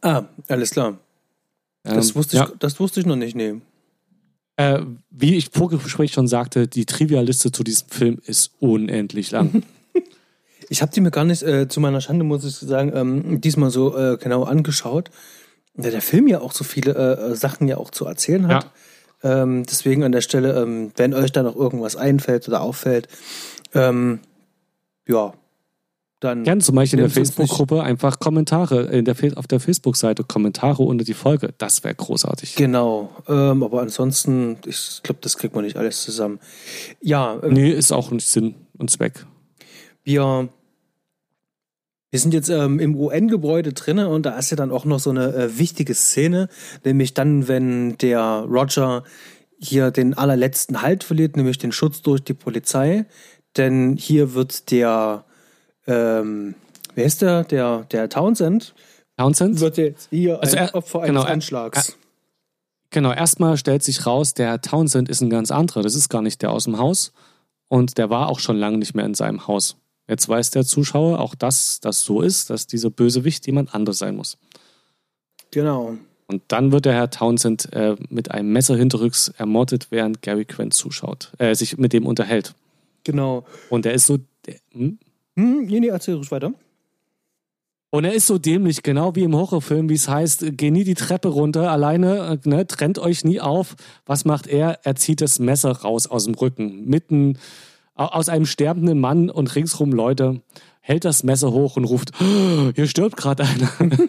[0.00, 0.98] Ah, alles klar.
[1.82, 2.50] Das, ähm, wusste, ich, ja.
[2.58, 3.54] das wusste ich noch nicht, nee.
[4.56, 4.80] Äh,
[5.10, 9.62] wie ich vor Gespräch schon sagte, die Trivialiste zu diesem Film ist unendlich lang.
[10.68, 13.70] ich habe die mir gar nicht, äh, zu meiner Schande muss ich sagen, ähm, diesmal
[13.70, 15.10] so äh, genau angeschaut
[15.76, 18.70] ja, der Film ja auch so viele äh, äh, Sachen ja auch zu erzählen hat.
[19.22, 19.42] Ja.
[19.42, 23.08] Ähm, deswegen an der Stelle, ähm, wenn euch da noch irgendwas einfällt oder auffällt,
[23.74, 24.20] ähm,
[25.06, 25.32] ja,
[26.20, 26.44] dann.
[26.44, 27.10] Gerne zum Beispiel in der.
[27.10, 31.54] Facebook-Gruppe einfach Kommentare, in der, auf der Facebook-Seite Kommentare unter die Folge.
[31.58, 32.56] Das wäre großartig.
[32.56, 36.40] Genau, ähm, aber ansonsten, ich glaube, das kriegt man nicht alles zusammen.
[37.00, 39.26] Ja, ähm, Nee, ist auch nicht Sinn und Zweck.
[40.02, 40.48] wir,
[42.14, 45.10] wir sind jetzt ähm, im UN-Gebäude drinne und da ist ja dann auch noch so
[45.10, 46.48] eine äh, wichtige Szene,
[46.84, 49.02] nämlich dann, wenn der Roger
[49.58, 53.06] hier den allerletzten Halt verliert, nämlich den Schutz durch die Polizei.
[53.56, 55.24] Denn hier wird der,
[55.88, 56.54] ähm,
[56.94, 57.42] wer ist der?
[57.42, 58.74] Der, der Townsend
[59.16, 59.58] Townsend?
[59.58, 61.96] wird jetzt hier Also ein er- Opfer genau, eines er- Anschlags.
[62.90, 65.82] Genau, erstmal stellt sich raus, der Townsend ist ein ganz anderer.
[65.82, 67.12] Das ist gar nicht der aus dem Haus.
[67.66, 69.78] Und der war auch schon lange nicht mehr in seinem Haus.
[70.08, 74.16] Jetzt weiß der Zuschauer auch, dass das so ist, dass dieser Bösewicht jemand anderes sein
[74.16, 74.36] muss.
[75.50, 75.96] genau.
[76.26, 80.72] Und dann wird der Herr Townsend äh, mit einem Messer hinterrücks ermordet, während Gary Quent
[80.72, 82.54] zuschaut, äh, sich mit dem unterhält.
[83.04, 83.44] Genau.
[83.68, 84.18] Und er ist so,
[84.72, 84.98] hm?
[85.36, 86.54] Hm, nee, nee, erzähl ruhig weiter.
[87.90, 90.94] Und er ist so dämlich, genau wie im Horrorfilm, wie es heißt, geh nie die
[90.94, 93.76] Treppe runter, alleine, äh, ne, trennt euch nie auf.
[94.06, 94.80] Was macht er?
[94.82, 97.38] Er zieht das Messer raus aus dem Rücken, mitten
[97.94, 100.40] aus einem sterbenden Mann und ringsrum Leute,
[100.80, 103.70] hält das Messer hoch und ruft, "Oh, hier stirbt gerade einer.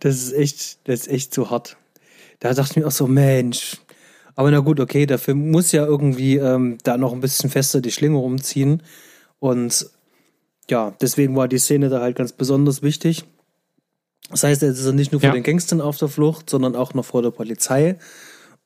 [0.00, 1.76] Das ist echt, das ist echt so hart.
[2.38, 3.78] Da dachte ich mir auch so, Mensch.
[4.36, 7.80] Aber na gut, okay, der Film muss ja irgendwie ähm, da noch ein bisschen fester
[7.80, 8.82] die Schlinge rumziehen.
[9.40, 9.90] Und
[10.70, 13.24] ja, deswegen war die Szene da halt ganz besonders wichtig.
[14.30, 15.34] Das heißt, jetzt ist er nicht nur vor Ja.
[15.34, 17.96] den Gangstern auf der Flucht, sondern auch noch vor der Polizei.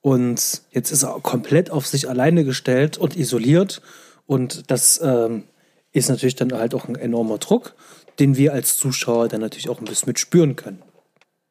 [0.03, 3.81] Und jetzt ist er komplett auf sich alleine gestellt und isoliert.
[4.27, 5.45] Und das ähm,
[5.93, 7.73] ist natürlich dann halt auch ein enormer Druck,
[8.19, 10.81] den wir als Zuschauer dann natürlich auch ein bisschen mitspüren können.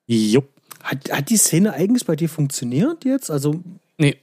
[0.07, 0.49] Jupp.
[0.83, 3.31] Hat, hat die Szene eigentlich bei dir funktioniert jetzt?
[3.31, 3.62] Also,
[3.97, 4.17] Nee.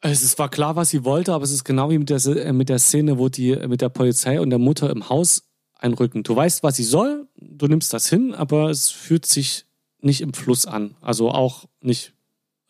[0.00, 2.68] Es war klar, was sie wollte, aber es ist genau wie mit der, äh, mit
[2.68, 6.24] der Szene, wo die äh, mit der Polizei und der Mutter im Haus einrücken.
[6.24, 9.64] Du weißt, was sie soll, du nimmst das hin, aber es fühlt sich
[10.00, 10.96] nicht im Fluss an.
[11.00, 12.13] Also auch nicht.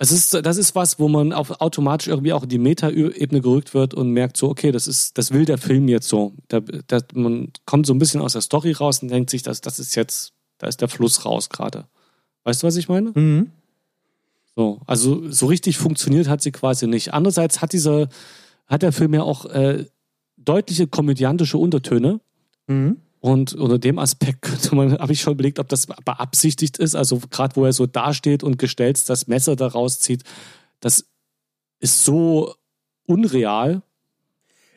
[0.04, 3.72] Es ist, das ist was, wo man auf automatisch irgendwie auch in die Meta-Ebene gerückt
[3.72, 6.34] wird und merkt so, okay, das ist, das will der Film jetzt so.
[6.48, 9.62] Da, da, man kommt so ein bisschen aus der Story raus und denkt sich, das,
[9.62, 11.86] das ist jetzt, da ist der Fluss raus gerade.
[12.42, 13.12] Weißt du, was ich meine?
[13.14, 13.50] mhm.
[14.56, 17.12] So, also so richtig funktioniert hat sie quasi nicht.
[17.12, 18.08] Andererseits hat dieser,
[18.66, 19.86] hat der Film ja auch äh,
[20.36, 22.20] deutliche komödiantische Untertöne.
[22.66, 22.98] Mhm.
[23.24, 26.94] Und unter dem Aspekt könnte man, habe ich schon überlegt, ob das beabsichtigt ist.
[26.94, 30.24] Also gerade wo er so dasteht und gestelzt das Messer da rauszieht,
[30.80, 31.06] das
[31.80, 32.54] ist so
[33.06, 33.80] unreal.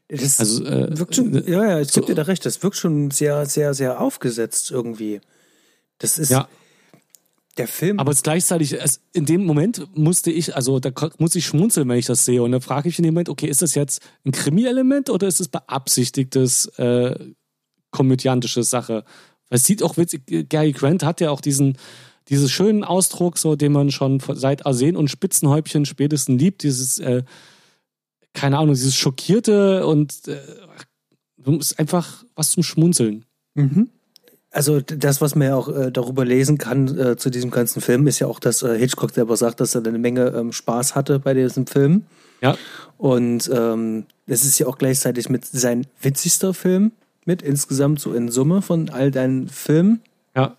[0.08, 2.64] Das Also äh, wirkt schon, äh, ja, ja, ich so- gebe dir da recht, das
[2.64, 5.20] wirkt schon sehr, sehr, sehr aufgesetzt irgendwie.
[5.98, 6.48] Das ist ja.
[7.58, 8.00] der Film.
[8.00, 12.00] Aber es gleichzeitig, es, in dem Moment musste ich, also da muss ich schmunzeln, wenn
[12.00, 12.42] ich das sehe.
[12.42, 15.42] Und dann frage ich in dem Moment, okay, ist das jetzt ein Krimi-Element oder ist
[15.42, 17.14] es beabsichtigtes, äh,
[17.98, 19.04] komödiantische Sache?
[19.50, 21.78] Es sieht auch witzig, Gary Grant hat ja auch diesen,
[22.30, 27.24] diesen schönen Ausdruck, so, den man schon seit Arsen und Spitzenhäubchen spätestens liebt, dieses, äh,
[28.34, 30.38] keine Ahnung, dieses Schockierte und äh,
[31.60, 33.26] ist einfach was zum Schmunzeln.
[33.56, 33.90] Mhm.
[34.52, 38.08] Also das, was man ja auch äh, darüber lesen kann äh, zu diesem ganzen Film,
[38.08, 41.20] ist ja auch, dass äh, Hitchcock selber sagt, dass er eine Menge ähm, Spaß hatte
[41.20, 42.06] bei diesem Film.
[42.42, 42.58] Ja.
[42.98, 46.92] Und ähm, das ist ja auch gleichzeitig mit sein witzigster Film
[47.28, 50.02] mit insgesamt so in Summe von all deinen Filmen.
[50.36, 50.56] Ja.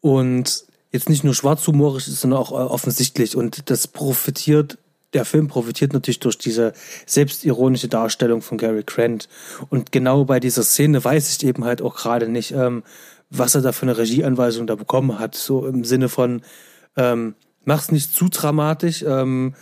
[0.00, 3.36] Und jetzt nicht nur schwarzhumorisch, sondern auch äh, offensichtlich.
[3.36, 4.78] Und das profitiert,
[5.12, 6.72] der Film profitiert natürlich durch diese
[7.06, 9.28] selbstironische Darstellung von Gary Grant.
[9.70, 12.82] Und genau bei dieser Szene weiß ich eben halt auch gerade nicht, ähm,
[13.30, 15.34] was er da für eine Regieanweisung da bekommen hat.
[15.34, 16.42] So im Sinne von,
[16.96, 19.54] ähm, mach's nicht zu dramatisch, ähm,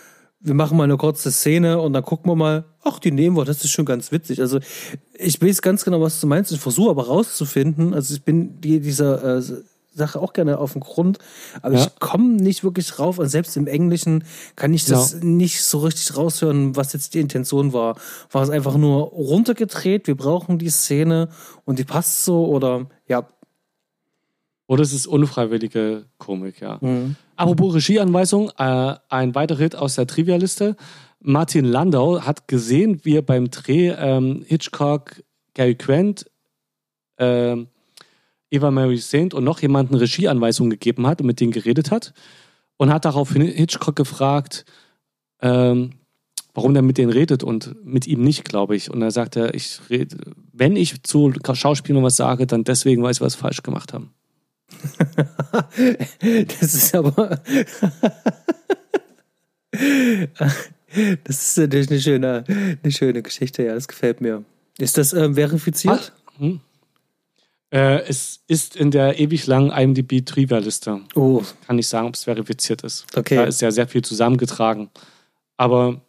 [0.46, 3.44] wir machen mal eine kurze Szene und dann gucken wir mal, ach, die nehmen wir,
[3.44, 4.40] das ist schon ganz witzig.
[4.40, 4.60] Also
[5.14, 6.52] ich weiß ganz genau, was du meinst.
[6.52, 9.42] Ich versuche aber rauszufinden, also ich bin die, dieser äh,
[9.94, 11.18] Sache auch gerne auf den Grund,
[11.62, 11.80] aber Ja.
[11.80, 14.24] ich komme nicht wirklich drauf und selbst im Englischen
[14.54, 15.18] kann ich das Ja.
[15.24, 17.96] nicht so richtig raushören, was jetzt die Intention war.
[18.30, 21.28] War es einfach nur runtergedreht, wir brauchen die Szene
[21.64, 23.26] und die passt so oder ja.
[24.68, 26.78] Oder es ist unfreiwillige Komik, ja.
[26.80, 27.16] Mhm.
[27.36, 30.76] Apropos Regieanweisung, äh, ein weiterer Hit aus der Trivia-Liste.
[31.20, 35.22] Martin Landau hat gesehen, wie er beim Dreh ähm, Hitchcock,
[35.54, 36.30] Gary Quent,
[37.18, 37.68] ähm,
[38.50, 42.12] Eva Mary Saint und noch jemanden Regieanweisungen gegeben hat und mit denen geredet hat.
[42.76, 44.66] Und hat daraufhin Hitchcock gefragt,
[45.40, 45.92] ähm,
[46.54, 48.90] warum der mit denen redet und mit ihm nicht, glaube ich.
[48.90, 50.16] Und er sagte, ich rede,
[50.52, 54.12] wenn ich zu Schauspielern was sage, dann deswegen, weil sie was falsch gemacht haben.
[56.58, 57.40] Das ist aber.
[61.24, 62.44] das ist natürlich eine schöne,
[62.82, 64.44] eine schöne Geschichte, ja, das gefällt mir.
[64.78, 66.12] Ist das äh, verifiziert?
[66.26, 66.60] Ah, hm.
[67.70, 71.00] äh, es ist in der ewig langen IMDb Trivia-Liste.
[71.14, 71.42] Oh.
[71.66, 73.06] Kann ich sagen, ob es verifiziert ist.
[73.16, 73.36] Okay.
[73.36, 74.90] Da ist ja sehr viel zusammengetragen.
[75.56, 76.00] Aber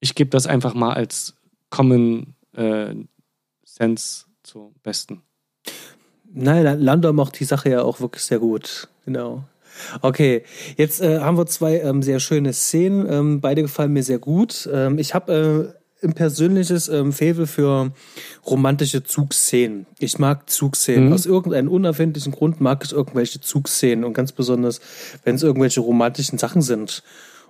[0.00, 1.34] ich gebe das einfach mal als
[1.70, 2.94] Common äh,
[3.64, 5.22] Sense zum Besten.
[6.32, 8.88] Nein, Landau macht die Sache ja auch wirklich sehr gut.
[9.04, 9.44] Genau.
[10.02, 10.42] Okay,
[10.76, 13.10] jetzt äh, haben wir zwei ähm, sehr schöne Szenen.
[13.10, 14.68] Ähm, beide gefallen mir sehr gut.
[14.72, 17.92] Ähm, ich habe äh, ein persönliches ähm, Faible für
[18.46, 19.86] romantische Zugszenen.
[19.98, 21.06] Ich mag Zugszenen.
[21.06, 21.12] Mhm.
[21.12, 24.80] Aus irgendeinem unerfindlichen Grund mag ich irgendwelche Zugszenen und ganz besonders,
[25.24, 27.02] wenn es irgendwelche romantischen Sachen sind.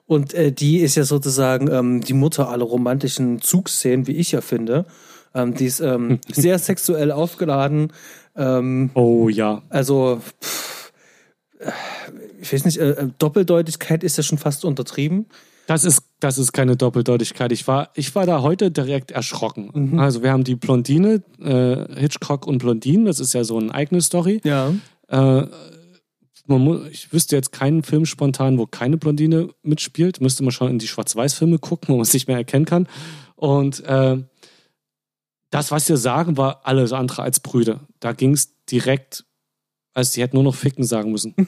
[0.06, 4.40] Und äh, die ist ja sozusagen ähm, die Mutter aller romantischen Zugszenen, wie ich ja
[4.40, 4.86] finde.
[5.34, 7.92] Ähm, die ist ähm, sehr sexuell aufgeladen.
[8.38, 9.62] Ähm, oh ja.
[9.68, 10.92] Also, pff,
[12.40, 15.26] ich weiß nicht, äh, Doppeldeutigkeit ist ja schon fast untertrieben.
[15.66, 17.52] Das ist, das ist keine Doppeldeutigkeit.
[17.52, 19.70] Ich war, ich war da heute direkt erschrocken.
[19.74, 19.98] Mhm.
[19.98, 24.00] Also wir haben die Blondine, äh, Hitchcock und Blondine, das ist ja so eine eigene
[24.00, 24.40] Story.
[24.44, 24.72] Ja.
[25.08, 25.46] Äh,
[26.46, 30.22] muss, ich wüsste jetzt keinen Film spontan, wo keine Blondine mitspielt.
[30.22, 32.88] Müsste man schon in die Schwarz-Weiß-Filme gucken, wo man es nicht mehr erkennen kann.
[33.36, 34.16] Und äh,
[35.50, 37.80] das, was sie sagen, war alles andere als Brüder.
[38.00, 39.24] Da ging es direkt,
[39.94, 41.34] als sie hätten nur noch Ficken sagen müssen.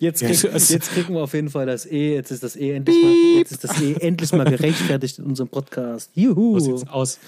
[0.00, 2.14] jetzt, krieg, jetzt kriegen wir auf jeden Fall das E.
[2.14, 5.48] Jetzt ist das E endlich mal, jetzt ist das E endlich mal gerechtfertigt in unserem
[5.48, 6.10] Podcast.
[6.14, 6.58] Juhu.
[6.60, 7.18] So aus.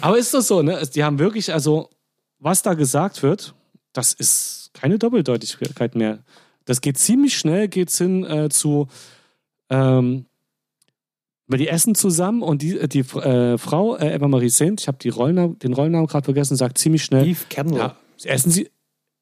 [0.00, 0.82] Aber ist das so, ne?
[0.94, 1.88] Die haben wirklich, also,
[2.38, 3.54] was da gesagt wird,
[3.92, 6.24] das ist keine Doppeldeutigkeit mehr.
[6.64, 8.88] Das geht ziemlich schnell, geht's hin äh, zu
[9.70, 10.26] ähm,
[11.58, 15.58] die essen zusammen und die, die äh, Frau, äh, Eva Marie Saint, ich habe Rollennamen,
[15.58, 17.26] den Rollennamen gerade vergessen, sagt ziemlich schnell.
[17.26, 17.78] Eve Campbell.
[17.78, 18.70] Ja, essen Sie,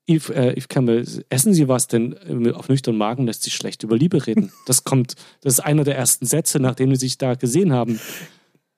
[0.07, 2.17] Eve, äh, Eve Campbell, essen Sie was denn
[2.47, 4.53] äh, auf nüchternen Magen lässt sich schlecht über Liebe reden.
[4.67, 8.01] Das kommt, das ist einer der ersten Sätze, nachdem sie sich da gesehen haben.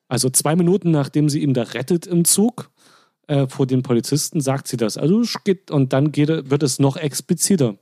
[0.08, 2.70] Also zwei Minuten nachdem sie ihn da rettet im Zug
[3.28, 4.98] äh, vor den Polizisten, sagt sie das.
[4.98, 7.76] Also geht, und dann geht, wird es noch expliziter.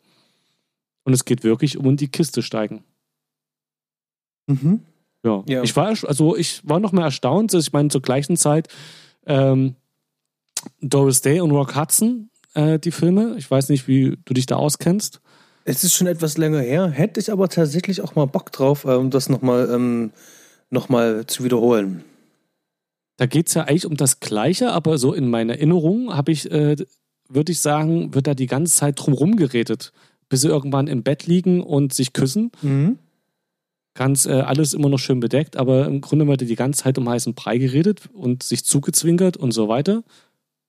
[1.05, 2.85] Und es geht wirklich um in die Kiste steigen.
[4.47, 4.81] Mhm.
[5.25, 5.43] Ja.
[5.47, 5.63] ja.
[5.63, 8.69] Ich war also ich war noch mal erstaunt, dass ich meine zur gleichen Zeit
[9.27, 9.77] ähm,
[10.81, 13.35] Doris Day und Rock Hudson äh, die Filme.
[13.39, 15.21] Ich weiß nicht, wie du dich da auskennst.
[15.65, 16.89] Es ist schon etwas länger her.
[16.89, 20.13] Hätte ich aber tatsächlich auch mal Bock drauf, um ähm, das nochmal ähm,
[20.71, 20.89] noch
[21.27, 22.05] zu wiederholen.
[23.17, 26.51] Da geht es ja eigentlich um das Gleiche, aber so in meiner Erinnerung habe ich,
[26.51, 26.77] äh,
[27.29, 29.93] würde ich sagen, wird da die ganze Zeit drumherum geredet,
[30.29, 32.51] bis sie irgendwann im Bett liegen und sich küssen.
[32.63, 32.99] Mhm.
[33.95, 37.09] Ganz äh, alles immer noch schön bedeckt, aber im Grunde wird die ganze Zeit um
[37.09, 40.05] heißen Brei geredet und sich zugezwinkert und so weiter.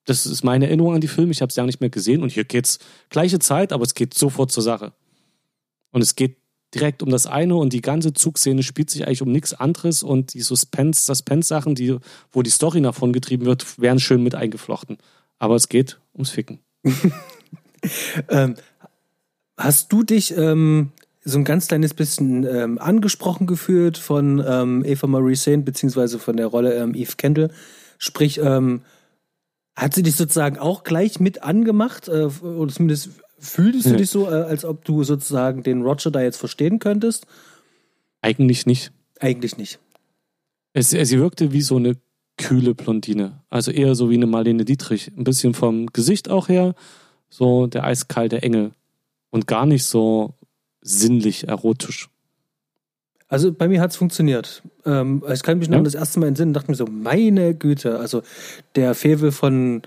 [0.06, 1.32] Das ist meine Erinnerung an die Filme.
[1.32, 3.94] Ich habe es ja nicht mehr gesehen und hier geht es gleiche Zeit, aber es
[3.94, 4.94] geht sofort zur Sache.
[5.92, 6.38] Und es geht
[6.74, 10.34] direkt um das eine und die ganze Zugszene spielt sich eigentlich um nichts anderes und
[10.34, 11.98] die Suspense, Suspense-Sachen, die,
[12.32, 14.98] wo die Story davon getrieben wird, werden schön mit eingeflochten.
[15.38, 16.60] Aber es geht ums Ficken.
[18.30, 18.56] ähm,
[19.58, 20.92] hast du dich ähm,
[21.24, 26.38] so ein ganz kleines bisschen ähm, angesprochen gefühlt von ähm, Eva Marie Saint, beziehungsweise von
[26.38, 27.52] der Rolle ähm, Eve Kendall?
[27.98, 28.82] Sprich, ähm,
[29.76, 32.08] hat sie dich sozusagen auch gleich mit angemacht?
[32.08, 33.10] Äh, oder zumindest
[33.44, 37.26] Fühltest du dich so, äh, als ob du sozusagen den Roger da jetzt verstehen könntest?
[38.22, 38.92] Eigentlich nicht.
[39.20, 39.80] Eigentlich nicht.
[40.74, 41.98] Es, sie wirkte wie so eine
[42.38, 43.42] kühle Blondine.
[43.50, 45.12] Also eher so wie eine Marlene Dietrich.
[45.18, 46.76] Ein bisschen vom Gesicht auch her.
[47.30, 48.74] So der eiskalte Engel.
[49.32, 50.36] Und gar nicht so
[50.82, 52.10] sinnlich erotisch.
[53.28, 54.62] Also bei mir hat es funktioniert.
[54.86, 55.84] Ähm, ich kann mich noch ja.
[55.84, 58.24] das erste Mal entsinnen und dachte mir so, meine Güte, also
[58.76, 59.84] der Fevel von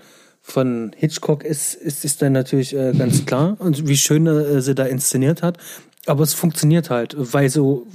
[0.47, 4.75] von Hitchcock ist, ist, ist dann natürlich äh, ganz klar und wie schön äh, sie
[4.75, 5.57] da inszeniert hat.
[6.05, 7.87] Aber es funktioniert halt, weil so,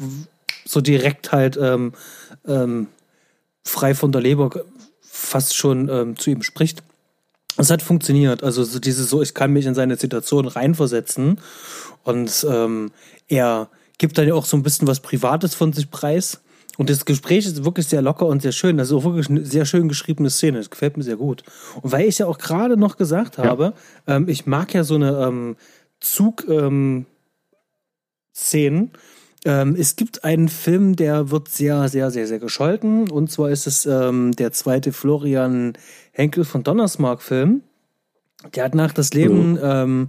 [0.65, 1.93] so direkt halt ähm,
[2.47, 2.89] ähm,
[3.65, 4.51] frei von der Leber
[5.01, 6.83] fast schon ähm, zu ihm spricht.
[7.61, 8.43] Es hat funktioniert.
[8.43, 11.41] Also so dieses so, ich kann mich in seine Situation reinversetzen
[12.05, 12.91] und ähm,
[13.29, 16.41] er gibt dann ja auch so ein bisschen was Privates von sich preis
[16.81, 18.79] und das Gespräch ist wirklich sehr locker und sehr schön.
[18.79, 20.57] Das ist auch wirklich eine sehr schön geschriebene Szene.
[20.57, 21.43] Das gefällt mir sehr gut.
[21.83, 23.75] Und weil ich ja auch gerade noch gesagt habe,
[24.07, 24.17] ja.
[24.17, 25.57] ähm, ich mag ja so eine ähm,
[26.01, 27.07] Zug-Szenen.
[29.45, 33.11] Ähm, ähm, es gibt einen Film, der wird sehr, sehr, sehr, sehr gescholten.
[33.11, 35.75] Und zwar ist es ähm, der zweite Florian
[36.13, 37.63] Henkel von Donnersmark-Film.
[38.55, 40.09] Der hat nach das Leben mhm.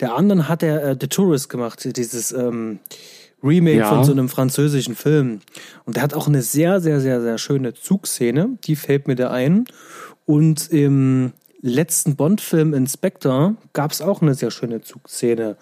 [0.00, 1.86] der anderen hat er äh, The Tourist gemacht.
[1.96, 2.78] Dieses ähm,
[3.42, 3.88] Remake ja.
[3.88, 5.40] von so einem französischen Film.
[5.84, 8.58] Und der hat auch eine sehr, sehr, sehr, sehr schöne Zugszene.
[8.64, 9.66] Die fällt mir da ein.
[10.24, 15.56] Und im letzten Bond-Film Inspector gab es auch eine sehr schöne Zugszene.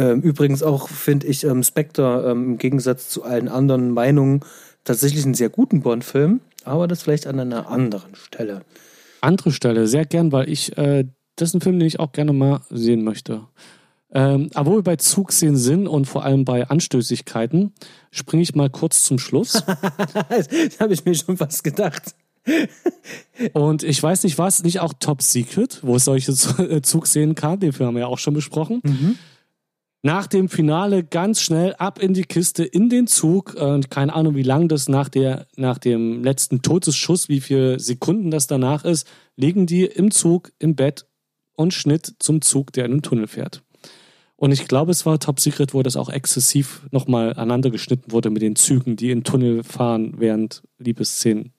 [0.00, 4.40] Ähm, übrigens auch finde ich ähm, Spectre ähm, im Gegensatz zu allen anderen Meinungen
[4.82, 6.40] tatsächlich einen sehr guten Bond-Film.
[6.64, 8.62] Aber das vielleicht an einer anderen Stelle.
[9.20, 11.04] Andere Stelle, sehr gern, weil ich, äh,
[11.36, 13.42] das ist ein Film, den ich auch gerne mal sehen möchte.
[14.12, 17.74] Ähm, aber wo wir bei Zugszenen sind und vor allem bei Anstößigkeiten,
[18.10, 19.52] springe ich mal kurz zum Schluss.
[20.30, 22.14] das habe ich mir schon fast gedacht.
[23.52, 26.32] und ich weiß nicht, was, nicht auch Top Secret, wo es solche
[26.62, 28.80] äh, Zugszenen kam, den Film haben wir ja auch schon besprochen.
[28.82, 29.18] Mhm.
[30.02, 33.54] Nach dem Finale ganz schnell ab in die Kiste, in den Zug.
[33.54, 38.30] Und keine Ahnung, wie lang das nach, der, nach dem letzten Todesschuss, wie viele Sekunden
[38.30, 41.06] das danach ist, liegen die im Zug, im Bett
[41.54, 43.62] und Schnitt zum Zug, der in den Tunnel fährt.
[44.36, 48.30] Und ich glaube, es war Top Secret, wo das auch exzessiv nochmal aneinander geschnitten wurde
[48.30, 51.52] mit den Zügen, die in den Tunnel fahren während Liebesszenen.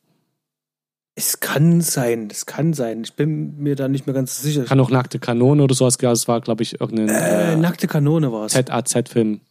[1.16, 3.02] Es kann sein, es kann sein.
[3.04, 4.64] Ich bin mir da nicht mehr ganz sicher.
[4.64, 7.10] Kann auch Nackte Kanone oder sowas, es war, glaube ich, irgendein.
[7.10, 8.54] Äh, äh, Nackte Kanone war es.
[8.54, 9.42] ZAZ-Film.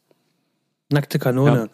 [0.91, 1.57] Nackte Kanone.
[1.57, 1.69] Ja.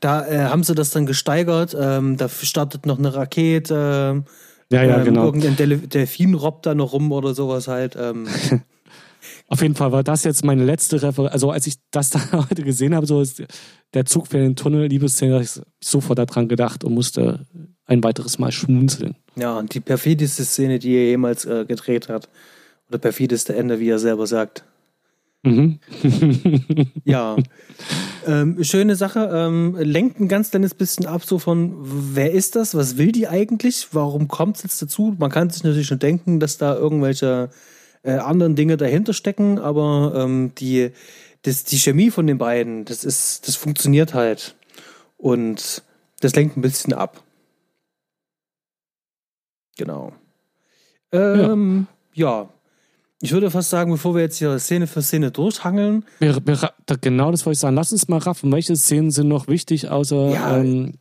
[0.00, 1.76] Da äh, haben sie das dann gesteigert.
[1.78, 4.24] Ähm, da startet noch eine Rakete.
[4.70, 5.24] ja, ja, ähm, genau.
[5.26, 7.96] Irgendein Delfin robbt da noch rum oder sowas halt.
[7.96, 8.28] Ähm.
[9.48, 11.32] Auf jeden Fall war das jetzt meine letzte Referenz.
[11.32, 12.20] Also als ich das da
[12.50, 13.42] heute gesehen habe, so ist
[13.92, 17.46] der Zug für den Tunnel, Liebesszene, habe ich sofort daran gedacht und musste
[17.84, 19.16] ein weiteres Mal schmunzeln.
[19.36, 22.28] Ja, und die perfideste Szene, die er jemals äh, gedreht hat.
[22.88, 24.64] Oder perfideste Ende, wie er selber sagt.
[25.42, 25.80] Mhm.
[27.04, 27.36] ja.
[28.26, 29.30] Ähm, schöne Sache.
[29.32, 32.74] Ähm, lenkt ein ganz kleines bisschen ab, so von, wer ist das?
[32.74, 33.88] Was will die eigentlich?
[33.92, 35.16] Warum kommt es jetzt dazu?
[35.18, 37.50] Man kann sich natürlich schon denken, dass da irgendwelche
[38.02, 40.90] äh, anderen Dinge dahinter stecken, aber ähm, die,
[41.42, 44.54] das, die Chemie von den beiden, das ist, das funktioniert halt.
[45.18, 45.82] Und
[46.20, 47.22] das lenkt ein bisschen ab.
[49.76, 50.12] Genau.
[51.12, 52.42] Ähm, ja.
[52.42, 52.48] ja.
[53.24, 56.04] Ich würde fast sagen, bevor wir jetzt hier Szene für Szene durchhangeln.
[56.18, 57.76] Wir, wir, genau das wollte ich sagen.
[57.76, 58.50] Lass uns mal raffen.
[58.50, 60.94] Welche Szenen sind noch wichtig, außer ja, ähm,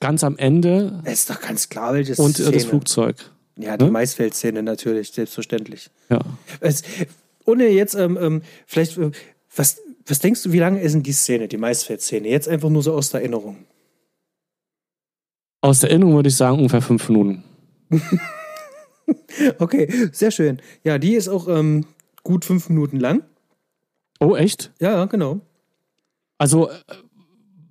[0.00, 1.02] ganz am Ende?
[1.04, 2.52] ist doch ganz klar, welches Und Szene.
[2.52, 3.16] das Flugzeug.
[3.58, 3.90] Ja, die ne?
[3.90, 5.90] Maisfeldszene natürlich, selbstverständlich.
[6.08, 6.20] Ja.
[6.60, 6.82] Es,
[7.44, 9.10] ohne jetzt, ähm, ähm, vielleicht, äh,
[9.54, 12.28] was, was denkst du, wie lange ist denn die Szene, die Maisfeldszene?
[12.28, 13.56] Jetzt einfach nur so aus der Erinnerung.
[15.60, 17.42] Aus der Erinnerung würde ich sagen ungefähr fünf Minuten.
[19.58, 20.60] okay, sehr schön.
[20.84, 21.86] Ja, die ist auch ähm,
[22.22, 23.22] gut fünf Minuten lang.
[24.20, 24.72] Oh, echt?
[24.80, 25.40] Ja, genau.
[26.38, 26.74] Also, äh,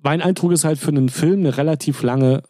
[0.01, 2.43] mein Eindruck ist halt für einen Film eine relativ lange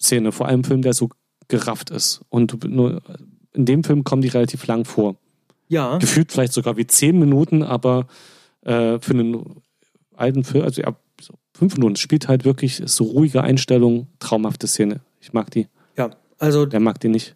[0.00, 1.10] Szene, vor allem ein Film, der so
[1.48, 2.22] gerafft ist.
[2.28, 3.02] Und nur
[3.52, 5.16] in dem Film kommen die relativ lang vor.
[5.68, 5.98] Ja.
[5.98, 8.06] Gefühlt vielleicht sogar wie zehn Minuten, aber
[8.62, 9.62] äh, für einen
[10.14, 15.00] alten Film, also ja, so fünf Minuten, spielt halt wirklich so ruhige Einstellung, traumhafte Szene.
[15.20, 15.68] Ich mag die.
[16.38, 16.66] Also.
[16.66, 17.34] Der mag die nicht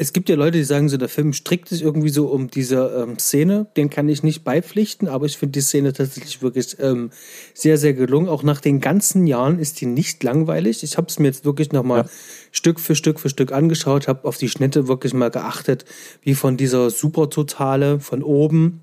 [0.00, 3.02] es gibt ja Leute, die sagen so, der Film strickt sich irgendwie so um diese
[3.02, 3.66] ähm, Szene.
[3.76, 7.10] Den kann ich nicht beipflichten, aber ich finde die Szene tatsächlich wirklich ähm,
[7.52, 8.28] sehr, sehr gelungen.
[8.28, 10.84] Auch nach den ganzen Jahren ist die nicht langweilig.
[10.84, 12.10] Ich habe es mir jetzt wirklich nochmal ja.
[12.52, 15.84] Stück für Stück für Stück angeschaut, habe auf die Schnitte wirklich mal geachtet,
[16.22, 18.82] wie von dieser Supertotale von oben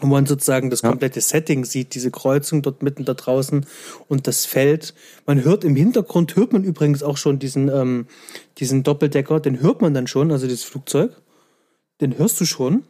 [0.00, 1.24] wo man sozusagen das komplette ja.
[1.24, 3.66] Setting sieht, diese Kreuzung dort mitten da draußen
[4.06, 4.94] und das Feld.
[5.26, 8.06] Man hört im Hintergrund, hört man übrigens auch schon diesen, ähm,
[8.58, 11.20] diesen Doppeldecker, den hört man dann schon, also das Flugzeug,
[12.00, 12.84] den hörst du schon.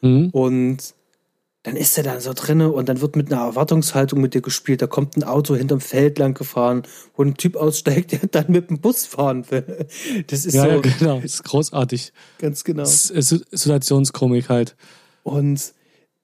[0.00, 0.30] Mhm.
[0.30, 0.94] Und
[1.64, 4.80] dann ist er da so drinne und dann wird mit einer Erwartungshaltung mit dir gespielt.
[4.80, 6.84] Da kommt ein Auto hinterm Feld lang gefahren,
[7.16, 9.86] wo ein Typ aussteigt, der dann mit dem Bus fahren will.
[10.28, 10.68] Das ist ja, so.
[10.68, 11.16] Ja, genau.
[11.16, 12.12] Das ist großartig.
[12.38, 12.84] Ganz genau.
[12.84, 14.76] Situationskomik halt.
[15.24, 15.74] Und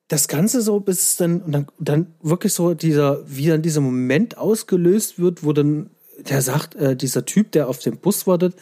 [0.08, 4.36] das Ganze so, bis es dann, dann, dann wirklich so dieser, wie dann dieser Moment
[4.36, 8.54] ausgelöst wird, wo dann der sagt, äh, dieser Typ, der auf dem Bus wartet,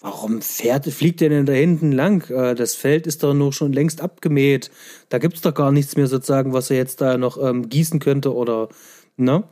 [0.00, 2.28] warum fährt, fliegt der denn da hinten lang?
[2.30, 4.70] Äh, das Feld ist doch noch schon längst abgemäht.
[5.08, 8.34] Da gibt's doch gar nichts mehr sozusagen, was er jetzt da noch ähm, gießen könnte
[8.34, 8.68] oder,
[9.16, 9.44] ne?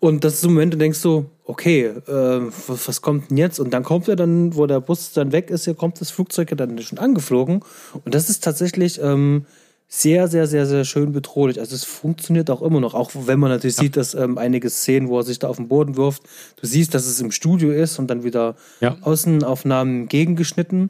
[0.00, 3.36] Und das ist so ein Moment, du denkst so, okay, äh, was, was, kommt denn
[3.36, 3.60] jetzt?
[3.60, 6.50] Und dann kommt er dann, wo der Bus dann weg ist, hier kommt das Flugzeug
[6.50, 7.60] ja dann schon angeflogen.
[8.04, 9.46] Und das ist tatsächlich, ähm,
[9.94, 11.60] sehr, sehr, sehr, sehr schön bedrohlich.
[11.60, 13.82] Also es funktioniert auch immer noch, auch wenn man natürlich ja.
[13.82, 16.22] sieht, dass ähm, einige Szenen, wo er sich da auf den Boden wirft,
[16.56, 18.96] du siehst, dass es im Studio ist und dann wieder ja.
[19.02, 20.88] Außenaufnahmen gegengeschnitten.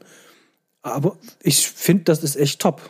[0.83, 2.89] Aber ich finde, das ist echt top.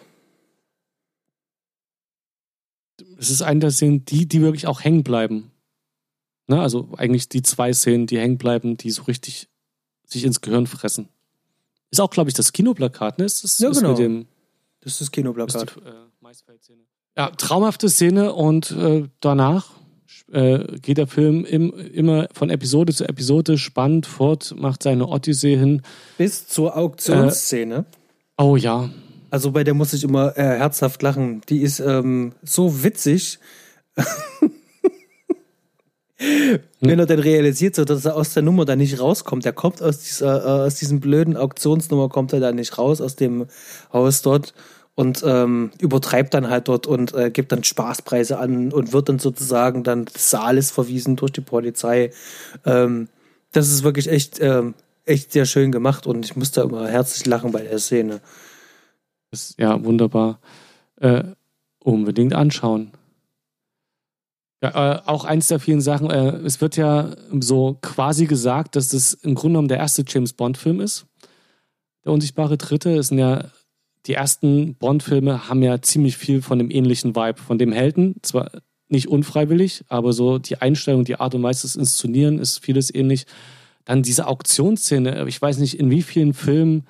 [3.17, 5.49] Es ist eine der Szenen, die, die wirklich auch hängen bleiben.
[6.45, 6.61] Ne?
[6.61, 9.49] Also eigentlich die zwei Szenen, die hängen bleiben, die so richtig
[10.05, 11.09] sich ins Gehirn fressen.
[11.89, 13.25] Ist auch, glaube ich, das Kinoplakat, ne?
[13.25, 13.89] Ist das, ja, genau.
[13.89, 14.27] mit dem
[14.83, 15.75] das ist das Kinoplakat.
[15.75, 15.93] Die, äh,
[17.17, 19.69] Ja, traumhafte Szene und äh, danach
[20.31, 25.57] äh, geht der Film im, immer von Episode zu Episode spannend fort, macht seine Odyssee
[25.57, 25.81] hin.
[26.17, 27.85] Bis zur Auktionsszene.
[28.37, 28.89] oh ja.
[29.29, 31.41] Also bei der muss ich immer äh, herzhaft lachen.
[31.49, 33.39] Die ist ähm, so witzig.
[36.79, 39.81] Wenn er dann realisiert, so, dass er aus der Nummer da nicht rauskommt, der kommt
[39.81, 43.47] aus dieser, äh, aus diesem blöden Auktionsnummer, kommt er da nicht raus aus dem
[43.91, 44.53] Haus dort
[44.95, 49.19] und ähm, übertreibt dann halt dort und äh, gibt dann Spaßpreise an und wird dann
[49.19, 52.11] sozusagen dann des Saales verwiesen durch die Polizei.
[52.65, 53.09] Ähm,
[53.51, 57.51] das ist wirklich echt, ähm, echt sehr schön gemacht und ich musste immer herzlich lachen
[57.51, 58.21] bei der Szene.
[59.31, 60.39] Ist, ja, wunderbar.
[60.97, 61.23] Äh,
[61.79, 62.91] unbedingt anschauen.
[64.63, 68.87] Ja, äh, auch eins der vielen Sachen, äh, es wird ja so quasi gesagt, dass
[68.87, 71.05] das im Grunde genommen der erste James Bond-Film ist.
[72.05, 73.43] Der unsichtbare Dritte ist ja
[74.05, 78.15] die ersten Bond-Filme haben ja ziemlich viel von dem ähnlichen Vibe, von dem Helden.
[78.21, 78.51] Zwar
[78.87, 83.25] nicht unfreiwillig, aber so die Einstellung, die Art und Weise des Inszenieren ist vieles ähnlich.
[83.83, 86.85] Dann diese Auktionsszene, ich weiß nicht, in wie vielen Filmen,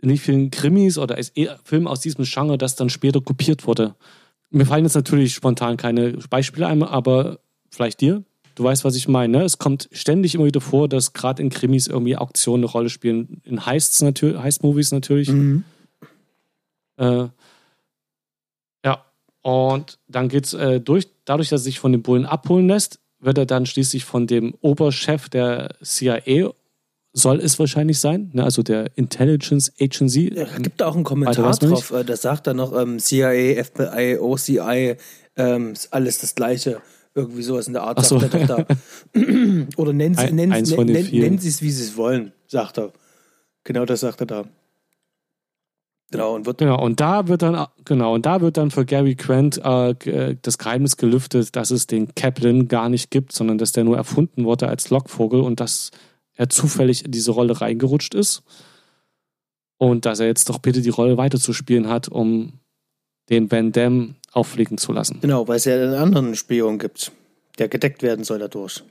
[0.00, 1.16] in wie vielen Krimis oder
[1.62, 3.94] Filmen aus diesem Genre das dann später kopiert wurde.
[4.50, 7.40] Mir fallen jetzt natürlich spontan keine Beispiele ein, aber
[7.70, 8.24] vielleicht dir?
[8.54, 9.38] Du weißt, was ich meine.
[9.38, 9.44] Ne?
[9.44, 13.40] Es kommt ständig immer wieder vor, dass gerade in Krimis irgendwie Auktionen eine Rolle spielen.
[13.44, 15.28] In Heists natürlich, Heist-Movies natürlich.
[15.28, 15.64] Mhm.
[16.96, 17.28] Äh,
[18.84, 19.04] ja,
[19.42, 23.38] und dann geht's äh, durch, dadurch, dass er sich von den Bullen abholen lässt, wird
[23.38, 26.50] er dann schließlich von dem Oberchef der CIA
[27.18, 28.44] soll es wahrscheinlich sein, ne?
[28.44, 30.32] also der Intelligence Agency.
[30.34, 34.96] Ja, gibt auch einen Kommentar drauf, äh, da sagt er noch ähm, CIA, FBI, OCI,
[35.36, 36.80] ähm, alles das Gleiche.
[37.14, 38.18] Irgendwie sowas in der Art, so.
[38.20, 38.76] sagt er doch da.
[39.76, 42.92] Oder nennen Sie, nennen, nennen Sie es, wie Sie es wollen, sagt er.
[43.64, 44.44] Genau das sagt er da.
[46.10, 49.14] Genau, und wird genau, und da wird dann, genau, und da wird dann für Gary
[49.14, 53.72] Grant äh, äh, das Geheimnis gelüftet, dass es den Kaplan gar nicht gibt, sondern dass
[53.72, 55.90] der nur erfunden wurde als Lockvogel und dass
[56.38, 58.42] er zufällig in diese Rolle reingerutscht ist.
[59.76, 62.54] Und dass er jetzt doch bitte die Rolle weiterzuspielen hat, um
[63.28, 65.18] den Van Damme auffliegen zu lassen.
[65.20, 67.12] Genau, weil es ja einen anderen Spion gibt,
[67.58, 68.82] der gedeckt werden soll dadurch.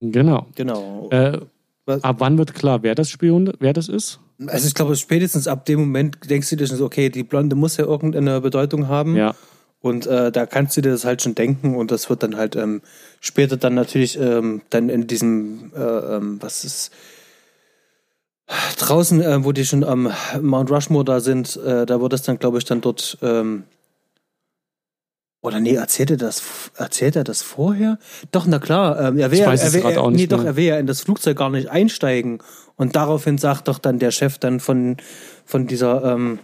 [0.00, 0.46] Genau.
[0.54, 1.08] Genau.
[1.10, 1.40] Äh,
[1.86, 4.18] ab wann wird klar, wer das Spion, wer das ist?
[4.46, 7.54] Also ich glaube, spätestens ab dem Moment denkst du dir schon so, okay, die Blonde
[7.54, 9.14] muss ja irgendeine Bedeutung haben.
[9.16, 9.34] Ja.
[9.84, 12.56] Und äh, da kannst du dir das halt schon denken und das wird dann halt
[12.56, 12.80] ähm,
[13.20, 16.90] später dann natürlich ähm, dann in diesem, äh, ähm, was ist,
[18.78, 20.10] draußen, äh, wo die schon am
[20.40, 23.64] Mount Rushmore da sind, äh, da wird es dann, glaube ich, dann dort, ähm,
[25.42, 26.42] oder nee, erzählt er das,
[26.78, 27.98] erzählt er das vorher?
[28.32, 30.86] Doch, na klar, ähm, er will, er will, er, nee, doch, er will ja in
[30.86, 32.38] das Flugzeug gar nicht einsteigen
[32.76, 34.96] und daraufhin sagt doch dann der Chef dann von,
[35.44, 36.38] von dieser ähm,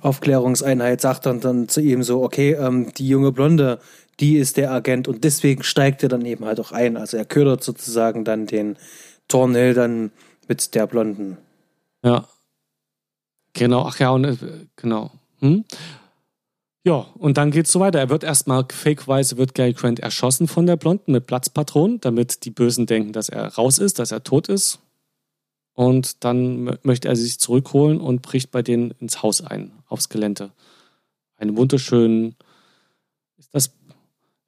[0.00, 3.78] Aufklärungseinheit, sagt dann, dann zu ihm so, okay, ähm, die junge Blonde,
[4.20, 6.96] die ist der Agent und deswegen steigt er dann eben halt auch ein.
[6.96, 8.76] Also er ködert sozusagen dann den
[9.28, 10.12] Thornhill dann
[10.48, 11.38] mit der Blonden.
[12.04, 12.28] Ja.
[13.54, 14.36] Genau, ach ja, und äh,
[14.76, 15.10] genau.
[15.40, 15.64] Hm?
[16.84, 18.00] Ja, und dann geht's so weiter.
[18.00, 22.50] Er wird erstmal fakeweise wird Gary Grant erschossen von der Blonden mit Platzpatronen, damit die
[22.50, 24.80] Bösen denken, dass er raus ist, dass er tot ist.
[25.74, 30.52] Und dann möchte er sich zurückholen und bricht bei denen ins Haus ein, aufs Gelände.
[31.36, 32.36] Einen wunderschönen,
[33.38, 33.72] ist das,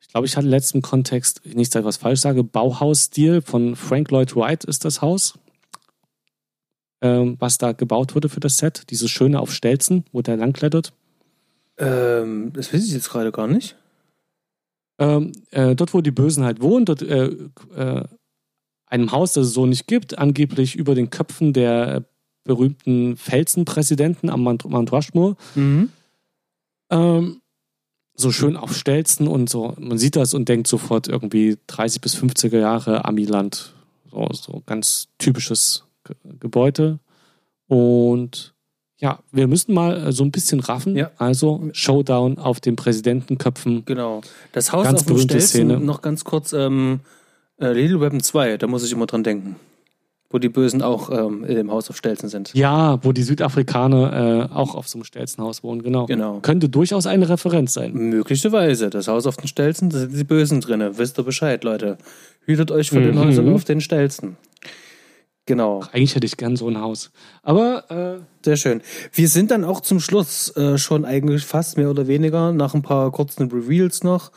[0.01, 3.75] ich glaube, ich hatte im letzten Kontext, nicht, dass ich was falsch sage, Bauhausstil von
[3.75, 5.39] Frank Lloyd Wright ist das Haus,
[7.01, 8.85] ähm, was da gebaut wurde für das Set.
[8.91, 10.93] Dieses schöne auf Stelzen, wo der langklettert.
[11.79, 13.77] Ähm, das weiß ich jetzt gerade gar nicht.
[14.99, 17.31] Ähm, äh, dort, wo die Bösen halt wohnen, dort äh,
[17.75, 18.05] äh,
[18.95, 22.05] einem Haus, das es so nicht gibt, angeblich über den Köpfen der
[22.45, 25.37] berühmten Felsenpräsidenten am Mount, Mount Rushmore.
[25.55, 25.91] Mhm.
[26.91, 27.41] Ähm,
[28.15, 29.75] so schön auf Stelzen und so.
[29.79, 33.75] Man sieht das und denkt sofort irgendwie 30 bis 50er Jahre Amiland.
[34.11, 35.85] So, so ganz typisches
[36.39, 37.01] Gebäude.
[37.67, 38.55] Und
[38.99, 40.97] ja, wir müssen mal so ein bisschen raffen.
[40.97, 41.11] Ja.
[41.19, 43.85] Also Showdown auf den Präsidentenköpfen.
[43.85, 44.21] Genau.
[44.53, 45.81] Das Haus ganz auf dem Stelzen, Szene.
[45.81, 47.01] noch ganz kurz, ähm,
[47.61, 49.57] äh, Little Weapon 2, da muss ich immer dran denken.
[50.31, 52.53] Wo die Bösen auch ähm, in dem Haus auf Stelzen sind.
[52.55, 56.07] Ja, wo die Südafrikaner äh, auch auf so einem Stelzenhaus wohnen, genau.
[56.07, 56.41] genau.
[56.41, 57.93] Könnte durchaus eine Referenz sein.
[57.93, 58.91] Möglicherweise.
[58.91, 60.83] Das Haus auf den Stelzen, da sind die Bösen drin.
[60.99, 61.99] Wisst ihr Bescheid, Leute.
[62.47, 63.05] Hütet euch vor mhm.
[63.05, 64.37] den Häusern auf den Stelzen.
[65.47, 65.83] Genau.
[65.85, 67.13] Ach, eigentlich hätte ich gern so ein Haus.
[67.43, 68.19] Aber.
[68.19, 68.81] Äh Sehr schön.
[69.13, 72.83] Wir sind dann auch zum Schluss äh, schon eigentlich fast mehr oder weniger, nach ein
[72.83, 74.33] paar kurzen Reveals noch.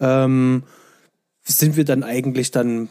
[0.00, 0.62] Ähm,
[1.44, 2.88] sind wir dann eigentlich dann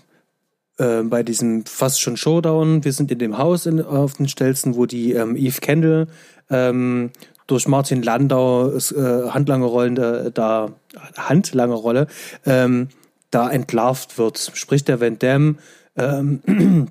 [0.77, 2.83] äh, bei diesem fast schon Showdown.
[2.83, 6.07] Wir sind in dem Haus in, auf den Stelzen, wo die ähm, Eve Kendall
[6.49, 7.11] ähm,
[7.47, 10.71] durch Martin Landau äh, handlange Rollen da, da
[11.17, 12.07] handlange Rolle
[12.45, 12.89] ähm,
[13.29, 14.51] da entlarvt wird.
[14.53, 15.55] Sprich der Van Damme
[15.97, 16.41] ähm,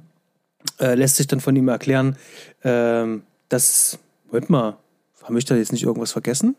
[0.80, 2.16] äh, lässt sich dann von ihm erklären,
[2.64, 4.76] ähm, dass Moment mal,
[5.22, 6.56] haben ich da jetzt nicht irgendwas vergessen?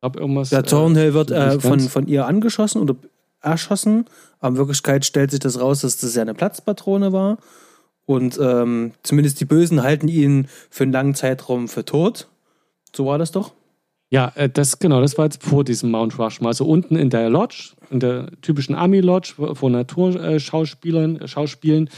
[0.00, 0.50] Hab irgendwas.
[0.50, 2.94] Der Thornhill wird äh, von, von ihr angeschossen oder
[3.44, 4.06] erschossen.
[4.40, 7.38] Aber in Wirklichkeit stellt sich das raus, dass das ja eine Platzpatrone war.
[8.06, 12.28] Und ähm, zumindest die Bösen halten ihn für einen langen Zeitraum für tot.
[12.94, 13.52] So war das doch.
[14.10, 16.50] Ja, äh, das genau, das war jetzt vor diesem Mount Rushmore.
[16.50, 21.90] Also unten in der Lodge, in der typischen Army Lodge vor Naturschauspielern, äh, Schauspielen,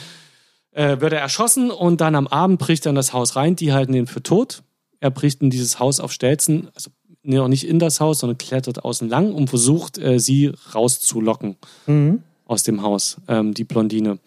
[0.70, 3.56] äh, wird er erschossen und dann am Abend bricht er in das Haus rein.
[3.56, 4.62] Die halten ihn für tot.
[5.00, 6.90] Er bricht in dieses Haus auf Stelzen, also
[7.34, 11.56] noch nicht in das Haus, sondern klettert außen lang und versucht, äh, sie rauszulocken
[11.86, 12.22] mhm.
[12.44, 14.18] aus dem Haus, ähm, die Blondine.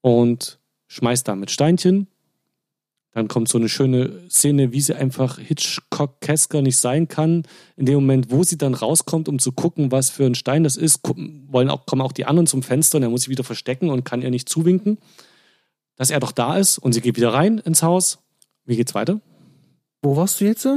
[0.00, 2.08] Und schmeißt da mit Steinchen.
[3.12, 7.44] Dann kommt so eine schöne Szene, wie sie einfach Hitchcock-Kesker nicht sein kann.
[7.76, 10.76] In dem Moment, wo sie dann rauskommt, um zu gucken, was für ein Stein das
[10.76, 11.00] ist,
[11.48, 14.04] wollen auch, kommen auch die anderen zum Fenster und er muss sich wieder verstecken und
[14.04, 14.98] kann ihr nicht zuwinken,
[15.96, 16.78] dass er doch da ist.
[16.78, 18.18] Und sie geht wieder rein ins Haus.
[18.64, 19.20] Wie geht's weiter?
[20.02, 20.68] Wo warst du jetzt?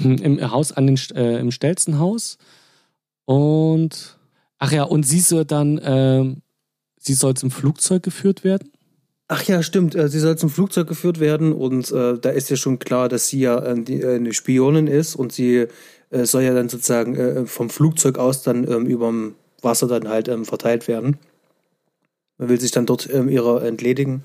[0.00, 2.38] Hm, Im Haus, an den, äh, im Stelzenhaus.
[3.24, 4.18] Und,
[4.58, 6.36] ach ja, und sie soll dann, äh,
[6.98, 8.72] sie soll zum Flugzeug geführt werden.
[9.28, 9.94] Ach ja, stimmt.
[9.94, 13.28] Äh, sie soll zum Flugzeug geführt werden und äh, da ist ja schon klar, dass
[13.28, 15.66] sie ja äh, die, äh, eine Spionin ist und sie
[16.24, 20.86] soll ja dann sozusagen vom Flugzeug aus dann ähm, überm Wasser dann halt ähm, verteilt
[20.86, 21.16] werden.
[22.36, 24.22] Man will sich dann dort ähm, ihrer entledigen.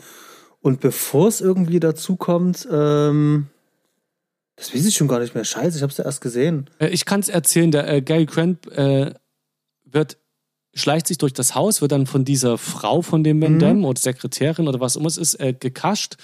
[0.62, 3.48] Und bevor es irgendwie dazu kommt, ähm,
[4.58, 5.46] das weiß ich schon gar nicht mehr.
[5.46, 6.70] Scheiße, ich hab's ja erst gesehen.
[6.80, 9.14] Äh, ich kann es erzählen, der äh, Gary Grant äh,
[9.86, 10.18] wird,
[10.74, 13.60] schleicht sich durch das Haus, wird dann von dieser Frau von dem Van mhm.
[13.60, 13.86] Damme mhm.
[13.86, 16.18] oder Sekretärin oder was immer es ist, äh, gekascht,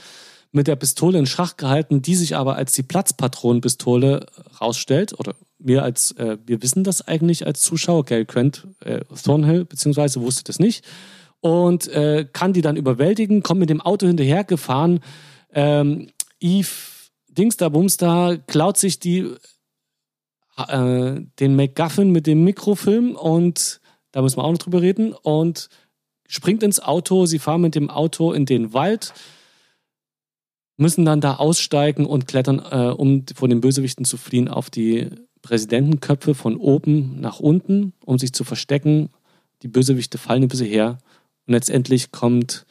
[0.52, 4.26] mit der Pistole in Schach gehalten, die sich aber als die Platzpatronenpistole
[4.60, 5.20] rausstellt.
[5.20, 10.22] Oder wir als, äh, wir wissen das eigentlich als Zuschauer, Gary Grant, äh, Thornhill, beziehungsweise
[10.22, 10.86] wusste das nicht.
[11.40, 15.02] Und äh, kann die dann überwältigen, kommt mit dem Auto hinterhergefahren.
[15.54, 16.10] Ähm,
[16.40, 16.93] Eve
[17.38, 19.30] Dings da, Bums da, klaut sich die,
[20.58, 23.82] äh, den MacGuffin mit dem Mikrofilm und
[24.12, 25.70] da müssen wir auch noch drüber reden und
[26.28, 27.26] springt ins Auto.
[27.26, 29.14] Sie fahren mit dem Auto in den Wald,
[30.78, 35.10] müssen dann da aussteigen und klettern, äh, um vor den Bösewichten zu fliehen, auf die
[35.42, 39.10] Präsidentenköpfe von oben nach unten, um sich zu verstecken.
[39.62, 40.98] Die Bösewichte fallen ein bisschen her
[41.46, 42.66] und letztendlich kommt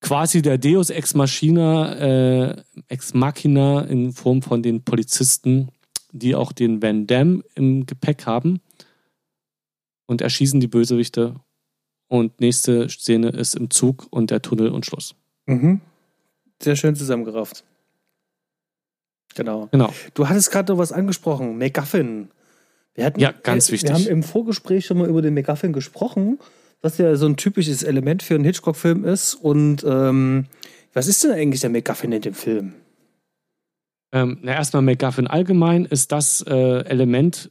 [0.00, 5.68] quasi der Deus Ex Machina, äh, Ex Machina in Form von den Polizisten,
[6.12, 8.60] die auch den Van Damme im Gepäck haben
[10.06, 11.36] und erschießen die Bösewichte.
[12.08, 15.14] Und nächste Szene ist im Zug und der Tunnel und Schluss.
[15.46, 15.80] Mhm.
[16.60, 17.64] Sehr schön zusammengerafft.
[19.36, 19.68] Genau.
[19.70, 19.92] genau.
[20.14, 22.30] Du hattest gerade noch was angesprochen, McGuffin.
[22.94, 23.90] Wir hatten, ja, ganz wichtig.
[23.90, 26.40] Wir haben im Vorgespräch schon mal über den McGuffin gesprochen
[26.82, 29.34] was ja so ein typisches Element für einen Hitchcock-Film ist.
[29.34, 30.46] Und ähm,
[30.92, 32.74] was ist denn eigentlich der MacGuffin in dem Film?
[34.12, 37.50] Ähm, na, erstmal MacGuffin allgemein ist das äh, Element,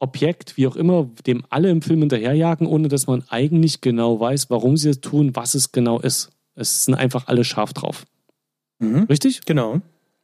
[0.00, 4.48] Objekt, wie auch immer, dem alle im Film hinterherjagen, ohne dass man eigentlich genau weiß,
[4.48, 6.30] warum sie es tun, was es genau ist.
[6.54, 8.06] Es sind einfach alle scharf drauf.
[8.78, 9.04] Mhm.
[9.04, 9.42] Richtig?
[9.44, 9.80] Genau.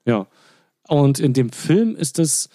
[0.06, 0.26] Ja.
[0.86, 2.50] Und in dem Film ist es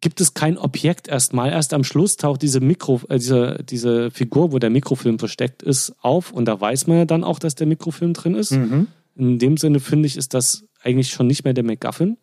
[0.00, 1.50] gibt es kein Objekt erstmal.
[1.50, 5.94] Erst am Schluss taucht diese Mikro, äh, diese, diese Figur, wo der Mikrofilm versteckt ist,
[6.00, 8.52] auf und da weiß man ja dann auch, dass der Mikrofilm drin ist.
[8.52, 8.86] Mhm.
[9.16, 12.16] In dem Sinne finde ich, ist das eigentlich schon nicht mehr der MacGuffin.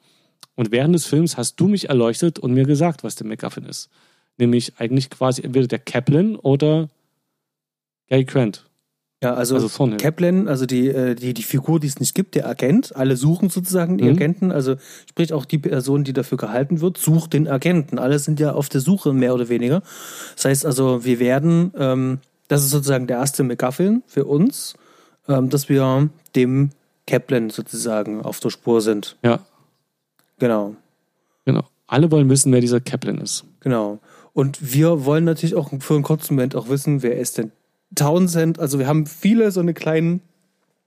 [0.55, 3.89] Und während des Films hast du mich erleuchtet und mir gesagt, was der MacGuffin ist.
[4.37, 6.89] Nämlich eigentlich quasi entweder der Kaplan oder
[8.07, 8.66] Gary Grant.
[9.23, 12.47] Ja, also, also Kaplan, also die, äh, die, die Figur, die es nicht gibt, der
[12.47, 14.11] Agent, alle suchen sozusagen die mhm.
[14.11, 14.75] Agenten, also
[15.09, 17.97] sprich auch die Person, die dafür gehalten wird, sucht den Agenten.
[17.97, 19.81] Alle sind ja auf der Suche, mehr oder weniger.
[20.35, 24.75] Das heißt also, wir werden, ähm, das ist sozusagen der erste McGuffin für uns,
[25.27, 26.69] ähm, dass wir dem
[27.07, 29.17] Kaplan sozusagen auf der Spur sind.
[29.23, 29.39] Ja.
[30.37, 30.75] Genau.
[31.45, 31.63] Genau.
[31.87, 33.45] Alle wollen wissen, wer dieser Kaplan ist.
[33.61, 33.97] Genau.
[34.33, 37.51] Und wir wollen natürlich auch für einen kurzen Moment auch wissen, wer ist denn
[37.95, 40.21] Townsend, also wir haben viele so eine kleinen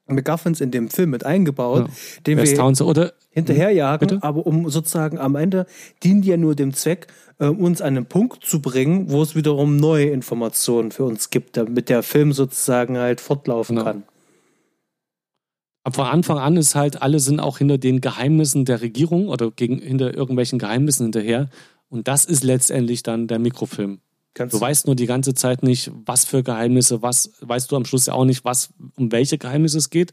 [0.06, 1.94] McGuffins in dem Film mit eingebaut, ja.
[2.26, 3.12] den wir Townsend, oder?
[3.30, 4.22] hinterherjagen, Bitte?
[4.22, 5.66] aber um sozusagen am Ende
[6.02, 7.06] dienen die ja nur dem Zweck,
[7.38, 11.56] äh, uns an einen Punkt zu bringen, wo es wiederum neue Informationen für uns gibt,
[11.56, 13.88] damit der Film sozusagen halt fortlaufen genau.
[13.88, 14.02] kann.
[15.82, 19.50] Aber von Anfang an ist halt, alle sind auch hinter den Geheimnissen der Regierung oder
[19.50, 21.48] gegen, hinter irgendwelchen Geheimnissen hinterher.
[21.88, 24.00] Und das ist letztendlich dann der Mikrofilm.
[24.34, 27.84] Ganz du weißt nur die ganze Zeit nicht, was für Geheimnisse, was weißt du am
[27.84, 30.12] Schluss ja auch nicht, was um welche Geheimnisse es geht.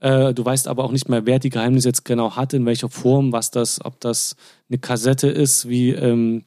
[0.00, 2.88] Äh, du weißt aber auch nicht mehr, wer die Geheimnisse jetzt genau hat, in welcher
[2.88, 4.36] Form, was das, ob das
[4.68, 6.44] eine Kassette ist wie ähm,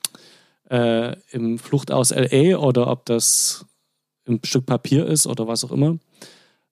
[0.69, 3.65] äh, im Flucht aus LA oder ob das
[4.27, 5.97] ein Stück Papier ist oder was auch immer.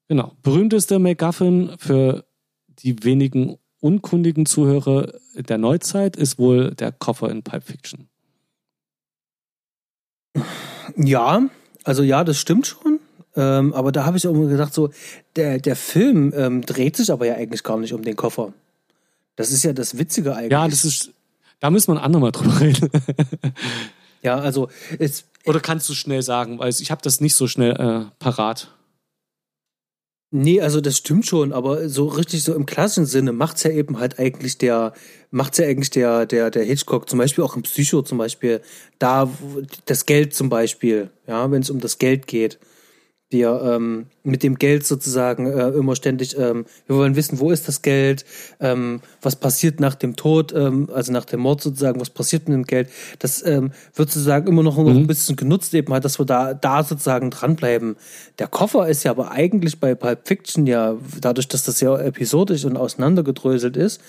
[0.08, 0.32] Genau.
[0.42, 2.26] Berühmteste MacGuffin für
[2.68, 8.10] die wenigen unkundigen Zuhörer der Neuzeit ist wohl der Koffer in Pipe Fiction.
[10.96, 11.44] Ja,
[11.84, 13.00] also ja, das stimmt schon.
[13.36, 14.90] Ähm, aber da habe ich auch immer gedacht, so,
[15.36, 18.54] der, der Film ähm, dreht sich aber ja eigentlich gar nicht um den Koffer.
[19.36, 20.52] Das ist ja das Witzige eigentlich.
[20.52, 21.12] Ja, das ist.
[21.60, 22.90] Da müssen wir ein andermal drüber reden.
[24.22, 25.26] ja, also es.
[25.46, 28.72] Oder kannst du schnell sagen, weil ich habe das nicht so schnell äh, parat.
[30.32, 33.98] Nee, also das stimmt schon, aber so richtig so im klassischen Sinne macht's ja eben
[33.98, 34.94] halt eigentlich der,
[35.32, 38.62] macht's ja eigentlich der, der, der Hitchcock, zum Beispiel auch im Psycho zum Beispiel,
[39.00, 39.28] da
[39.86, 42.60] das Geld zum Beispiel, ja, wenn es um das Geld geht
[43.30, 47.68] wir ähm, mit dem Geld sozusagen äh, immer ständig, ähm, wir wollen wissen, wo ist
[47.68, 48.26] das Geld,
[48.60, 52.56] ähm, was passiert nach dem Tod, ähm, also nach dem Mord sozusagen, was passiert mit
[52.56, 52.90] dem Geld.
[53.20, 55.08] Das ähm, wird sozusagen immer noch, noch ein mhm.
[55.08, 57.98] bisschen genutzt, eben halt, dass wir da, da sozusagen dranbleiben.
[58.40, 62.66] Der Koffer ist ja aber eigentlich bei Pulp Fiction ja, dadurch, dass das ja episodisch
[62.66, 64.02] und auseinandergedröselt ist,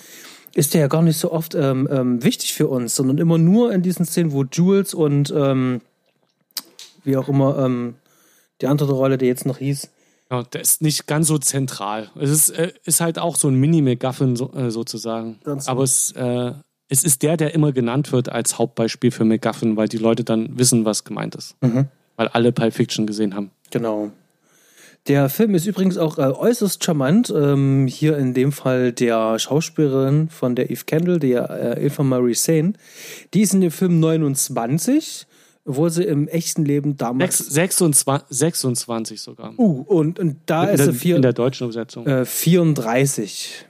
[0.55, 3.71] ist der ja gar nicht so oft ähm, ähm, wichtig für uns, sondern immer nur
[3.71, 5.81] in diesen Szenen, wo Jules und ähm,
[7.03, 7.95] wie auch immer ähm,
[8.61, 9.89] die andere Rolle, die jetzt noch hieß.
[10.29, 12.09] Ja, der ist nicht ganz so zentral.
[12.19, 15.39] Es ist, äh, ist halt auch so ein Mini-McGuffin so, äh, sozusagen.
[15.43, 16.53] Ganz Aber es, äh,
[16.87, 20.57] es ist der, der immer genannt wird als Hauptbeispiel für McGuffin, weil die Leute dann
[20.57, 21.55] wissen, was gemeint ist.
[21.61, 21.87] Mhm.
[22.15, 23.51] Weil alle Pulp Fiction gesehen haben.
[23.71, 24.11] Genau.
[25.07, 27.33] Der Film ist übrigens auch äh, äußerst charmant.
[27.35, 32.35] Ähm, hier in dem Fall der Schauspielerin von der Eve Kendall, der äh, Eva Marie
[32.35, 32.73] Sane.
[33.33, 35.25] Die ist in dem Film 29
[35.65, 37.37] wo sie im echten Leben damals.
[37.37, 39.53] 26, 26 sogar.
[39.57, 42.07] Uh, und, und da in ist der, sie vier, in der deutschen Übersetzung.
[42.07, 43.65] Äh, 34.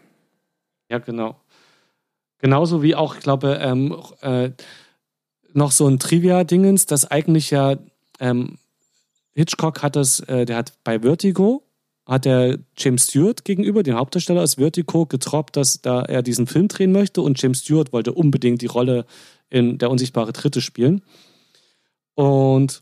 [0.90, 1.36] Ja, genau.
[2.40, 4.52] Genauso wie auch, ich glaube, ähm, äh,
[5.54, 7.78] noch so ein Trivia-Dingens, das eigentlich ja
[8.20, 8.58] ähm,
[9.34, 11.64] Hitchcock hat das, äh, der hat bei Vertigo
[12.06, 16.68] hat der James Stewart gegenüber, dem Hauptdarsteller aus Vertigo, getroppt, dass da er diesen Film
[16.68, 19.06] drehen möchte und James Stewart wollte unbedingt die Rolle
[19.50, 21.02] in Der unsichtbare Dritte spielen.
[22.16, 22.82] Und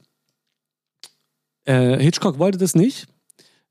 [1.66, 3.08] äh, Hitchcock wollte das nicht,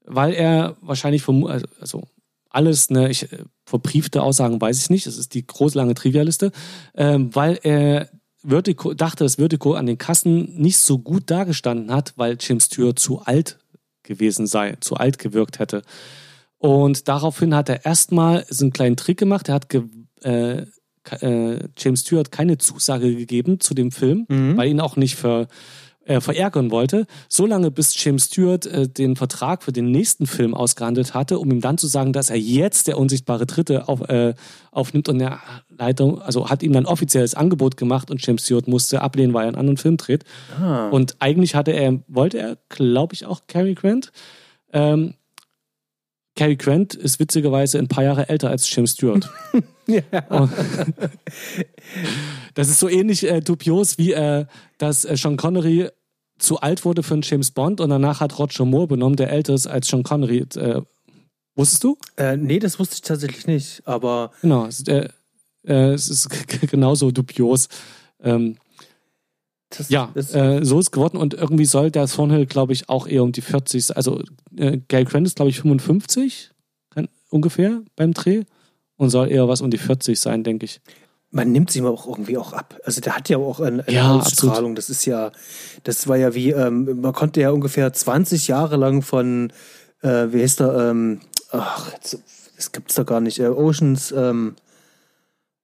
[0.04, 2.02] weil er wahrscheinlich vom, also
[2.50, 3.28] alles, ne, ich,
[3.66, 6.52] verbriefte Aussagen weiß ich nicht, das ist die große lange Trivialiste,
[6.94, 8.08] äh, weil er
[8.46, 12.98] Vertigo, dachte, dass Vertigo an den Kassen nicht so gut dargestanden hat, weil Jim Stewart
[12.98, 13.58] zu alt
[14.04, 15.82] gewesen sei, zu alt gewirkt hätte.
[16.56, 19.48] Und daraufhin hat er erstmal so einen kleinen Trick gemacht.
[19.48, 19.82] Er hat ge,
[20.22, 20.66] äh,
[21.12, 24.56] äh, James Stewart keine Zusage gegeben zu dem Film, mhm.
[24.56, 25.48] weil ihn auch nicht ver,
[26.08, 31.12] äh, verärgern wollte, solange bis James Stewart äh, den Vertrag für den nächsten Film ausgehandelt
[31.12, 34.34] hatte, um ihm dann zu sagen, dass er jetzt der unsichtbare Dritte auf, äh,
[34.70, 35.38] aufnimmt und der
[35.68, 39.48] Leiter, also hat ihm dann offizielles Angebot gemacht und James Stewart musste ablehnen, weil er
[39.48, 40.24] einen anderen Film dreht.
[40.58, 40.88] Ah.
[40.88, 44.10] Und eigentlich hatte er, wollte er, glaube ich, auch Cary Grant.
[44.72, 45.14] Ähm,
[46.38, 49.28] Cary Grant ist witzigerweise ein paar Jahre älter als James Stewart.
[49.88, 50.00] ja.
[52.54, 54.46] das ist so ähnlich äh, dubios wie, äh,
[54.78, 55.88] dass äh, Sean Connery
[56.38, 59.52] zu alt wurde für einen James Bond und danach hat Roger Moore benommen, der älter
[59.52, 60.46] ist als Sean Connery.
[60.54, 60.82] Äh,
[61.56, 61.98] wusstest du?
[62.16, 64.30] Äh, nee, das wusste ich tatsächlich nicht, aber.
[64.40, 65.08] Genau, es, äh,
[65.66, 66.28] äh, es ist
[66.70, 67.68] genauso dubios.
[68.22, 68.58] Ähm,
[69.70, 73.06] das, ja, das äh, so ist geworden und irgendwie soll der Thornhill, glaube ich, auch
[73.06, 74.22] eher um die 40, also
[74.56, 76.50] äh, Gary Grant ist, glaube ich, 55
[76.90, 78.44] kann, ungefähr beim Dreh
[78.96, 80.80] und soll eher was um die 40 sein, denke ich.
[81.30, 82.80] Man nimmt sie ihm auch irgendwie auch ab.
[82.84, 84.72] Also der hat ja auch eine, eine ja, Ausstrahlung.
[84.72, 84.78] Absolut.
[84.78, 85.30] Das ist ja,
[85.84, 89.52] das war ja wie, ähm, man konnte ja ungefähr 20 Jahre lang von,
[90.00, 92.18] äh, wie heißt der, ähm, ach, jetzt,
[92.56, 94.56] das gibt's doch gar nicht, äh, Oceans, ähm,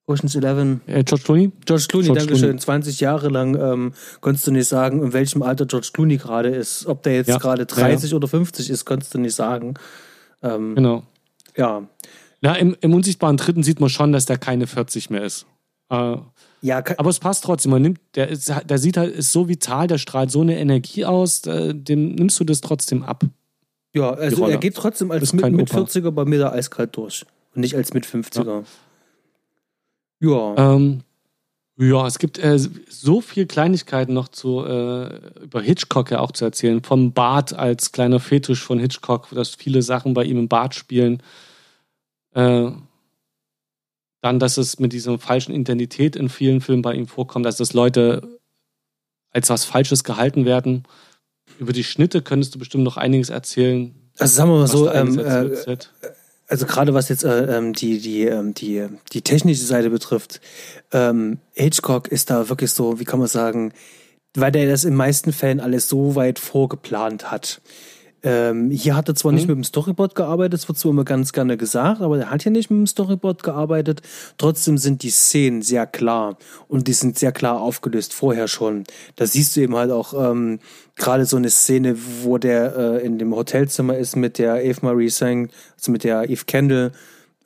[0.07, 0.83] Ocean's Eleven.
[0.87, 1.53] Äh, George Clooney?
[1.65, 2.49] George Clooney, George Dankeschön.
[2.49, 2.61] Clooney.
[2.61, 6.87] 20 Jahre lang ähm, konntest du nicht sagen, in welchem Alter George Clooney gerade ist.
[6.87, 7.39] Ob der jetzt ja.
[7.39, 9.75] gerade 30 ja, oder 50 ist, konntest du nicht sagen.
[10.43, 11.05] Ähm, genau.
[11.57, 11.89] Ja.
[12.43, 15.47] Na, im, im unsichtbaren Dritten sieht man schon, dass der keine 40 mehr ist.
[15.91, 16.17] Äh,
[16.61, 17.71] ja, aber es passt trotzdem.
[17.71, 21.05] Man nimmt, der, ist, der sieht halt, ist so vital, der strahlt so eine Energie
[21.05, 23.25] aus, dem nimmst du das trotzdem ab.
[23.95, 27.25] Ja, also er geht trotzdem als mit, mit 40er bei mir da eiskalt durch.
[27.55, 28.47] Und nicht als mit 50er.
[28.47, 28.63] Ja.
[30.25, 30.55] Ja.
[30.57, 31.03] Ähm,
[31.77, 36.45] ja, es gibt äh, so viele Kleinigkeiten noch zu, äh, über Hitchcock ja auch zu
[36.45, 36.83] erzählen.
[36.83, 41.21] Vom Bart als kleiner Fetisch von Hitchcock, dass viele Sachen bei ihm im Bart spielen.
[42.33, 42.71] Äh,
[44.21, 47.75] dann, dass es mit dieser falschen Identität in vielen Filmen bei ihm vorkommt, dass das
[47.75, 48.39] Leute
[49.33, 50.85] als was Falsches gehalten werden.
[51.59, 53.95] Über die Schnitte könntest du bestimmt noch einiges erzählen.
[54.19, 55.77] Also sagen wir mal so, ähm, äh,
[56.55, 60.41] also gerade was jetzt äh, ähm, die, die, ähm, die, die technische Seite betrifft,
[60.93, 63.73] ähm, Hitchcock ist da wirklich so, wie kann man sagen,
[64.37, 67.61] weil der das in meisten Fällen alles so weit vorgeplant hat.
[68.27, 69.37] Ähm, hier hat er zwar mhm.
[69.37, 72.43] nicht mit dem Storyboard gearbeitet, das wird zwar immer ganz gerne gesagt, aber er hat
[72.43, 74.01] hier nicht mit dem Storyboard gearbeitet.
[74.39, 78.85] Trotzdem sind die Szenen sehr klar und die sind sehr klar aufgelöst vorher schon.
[79.17, 80.59] Da siehst du eben halt auch ähm,
[80.97, 85.11] gerade so eine Szene, wo der äh, in dem Hotelzimmer ist mit der Eve Marie
[85.11, 86.93] Sang, also mit der Eve Kendall,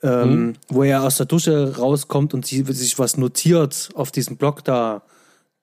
[0.01, 0.53] ähm, mhm.
[0.69, 5.01] wo er aus der Dusche rauskommt und sie, sich was notiert auf diesem Blog da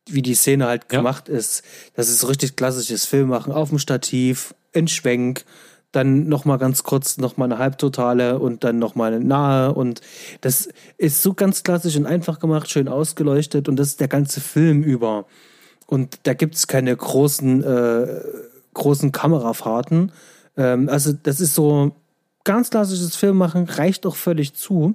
[0.08, 0.98] wie die Szene halt ja.
[0.98, 1.62] gemacht ist.
[1.94, 5.44] Das ist richtig klassisches Filmmachen auf dem Stativ, ein Schwenk,
[5.92, 9.72] dann noch mal ganz kurz noch mal eine Halbtotale und dann noch mal eine nahe
[9.72, 10.00] und
[10.42, 10.68] das
[10.98, 14.82] ist so ganz klassisch und einfach gemacht, schön ausgeleuchtet und das ist der ganze Film
[14.82, 15.26] über.
[15.86, 18.20] Und da gibt es keine großen äh,
[18.76, 20.12] großen Kamerafahrten.
[20.56, 21.96] Ähm, also das ist so
[22.44, 24.94] ganz klassisches Filmmachen, reicht auch völlig zu.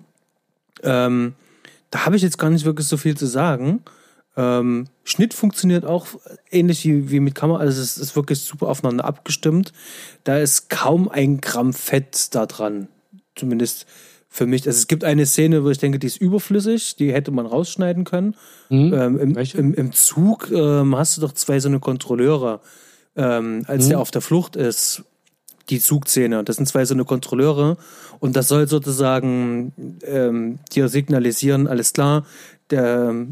[0.84, 1.34] Ähm,
[1.90, 3.84] da habe ich jetzt gar nicht wirklich so viel zu sagen.
[4.38, 6.08] Ähm, Schnitt funktioniert auch
[6.50, 7.60] ähnlich wie, wie mit Kamera.
[7.60, 9.74] Also es ist wirklich super aufeinander abgestimmt.
[10.24, 12.88] Da ist kaum ein Gramm Fett da dran.
[13.36, 13.86] Zumindest
[14.34, 14.66] für mich.
[14.66, 18.06] Also es gibt eine Szene, wo ich denke, die ist überflüssig, die hätte man rausschneiden
[18.06, 18.36] können.
[18.70, 18.94] Mhm.
[18.94, 22.62] Ähm, im, im, im, Zug ähm, hast du doch zwei so eine Kontrolleure,
[23.18, 23.90] ähm, als mhm.
[23.90, 25.04] der auf der Flucht ist.
[25.70, 26.44] Die Zugszene.
[26.44, 27.78] Das sind zwei so eine Kontrolleure.
[28.20, 29.74] Und das soll sozusagen
[30.04, 32.26] ähm, dir signalisieren, alles klar,
[32.72, 33.28] der,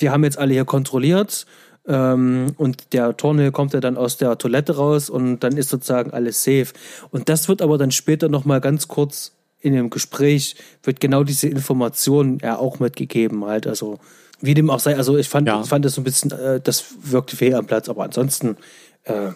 [0.00, 1.46] wir haben jetzt alle hier kontrolliert
[1.86, 6.10] ähm, und der Tornel kommt ja dann aus der Toilette raus und dann ist sozusagen
[6.12, 6.68] alles safe.
[7.10, 11.48] Und das wird aber dann später nochmal ganz kurz in dem Gespräch, wird genau diese
[11.48, 13.98] Information ja auch mitgegeben halt, also
[14.40, 15.60] wie dem auch sei, also ich fand, ja.
[15.60, 18.56] ich fand das so ein bisschen, äh, das wirkte fehl am Platz, aber ansonsten
[19.04, 19.32] äh,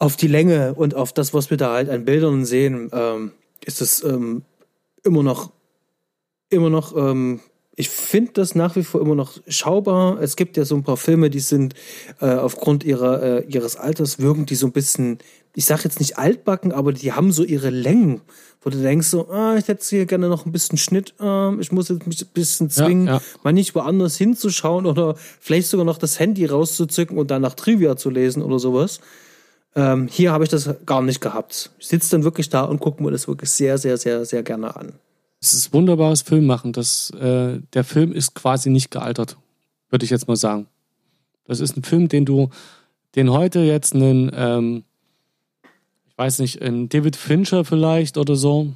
[0.00, 3.32] auf die Länge und auf das, was wir da halt an Bildern sehen, ähm,
[3.64, 4.42] ist es ähm,
[5.04, 5.52] immer noch
[6.50, 7.40] immer noch ähm,
[7.78, 10.20] ich finde das nach wie vor immer noch schaubar.
[10.20, 11.74] Es gibt ja so ein paar Filme, die sind
[12.20, 15.18] äh, aufgrund ihrer, äh, ihres Alters wirken die so ein bisschen,
[15.54, 18.20] ich sage jetzt nicht altbacken, aber die haben so ihre Längen,
[18.62, 21.70] wo du denkst so, ah, ich hätte hier gerne noch ein bisschen Schnitt, äh, ich
[21.70, 23.22] muss jetzt mich ein bisschen zwingen, ja, ja.
[23.44, 27.96] mal nicht woanders hinzuschauen oder vielleicht sogar noch das Handy rauszuzücken und dann nach Trivia
[27.96, 28.98] zu lesen oder sowas.
[29.76, 31.70] Ähm, hier habe ich das gar nicht gehabt.
[31.78, 34.74] Ich sitze dann wirklich da und gucke mir das wirklich sehr, sehr, sehr, sehr gerne
[34.74, 34.94] an.
[35.40, 36.72] Es ist wunderbares Filmmachen.
[36.72, 39.36] Das, äh, der Film ist quasi nicht gealtert,
[39.90, 40.66] würde ich jetzt mal sagen.
[41.44, 42.50] Das ist ein Film, den du,
[43.14, 44.84] den heute jetzt einen, ähm,
[46.08, 48.72] ich weiß nicht, einen David Fincher vielleicht oder so,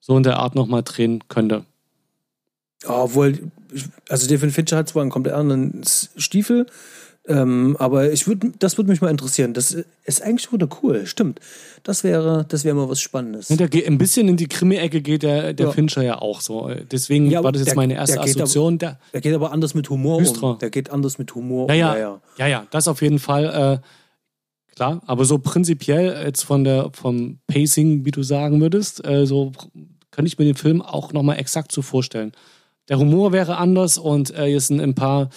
[0.00, 1.64] so in der Art nochmal drehen könnte.
[2.84, 3.50] Ja, obwohl,
[4.08, 6.66] also David Fincher hat zwar einen komplett anderen Stiefel,
[7.28, 9.52] ähm, aber ich würde, das würde mich mal interessieren.
[9.52, 11.40] Das ist eigentlich wieder cool, stimmt.
[11.82, 13.48] Das wäre, das wäre mal was Spannendes.
[13.48, 15.72] Der geht, ein bisschen in die Krimi-Ecke geht der, der ja.
[15.72, 16.70] Fincher ja auch so.
[16.90, 18.78] Deswegen ja, war das jetzt der, meine erste der Assoziation.
[18.82, 20.52] Aber, der, geht aber anders mit Humor düsterer.
[20.52, 20.58] um.
[20.58, 22.20] Der geht anders mit Humor ja, ja, um.
[22.38, 23.80] Ja, ja, ja, das auf jeden Fall.
[23.82, 29.26] Äh, klar, aber so prinzipiell jetzt von der, vom Pacing, wie du sagen würdest, äh,
[29.26, 29.52] so
[30.10, 32.32] könnte ich mir den Film auch nochmal exakt so vorstellen.
[32.88, 35.28] Der Humor wäre anders und äh, hier sind ein paar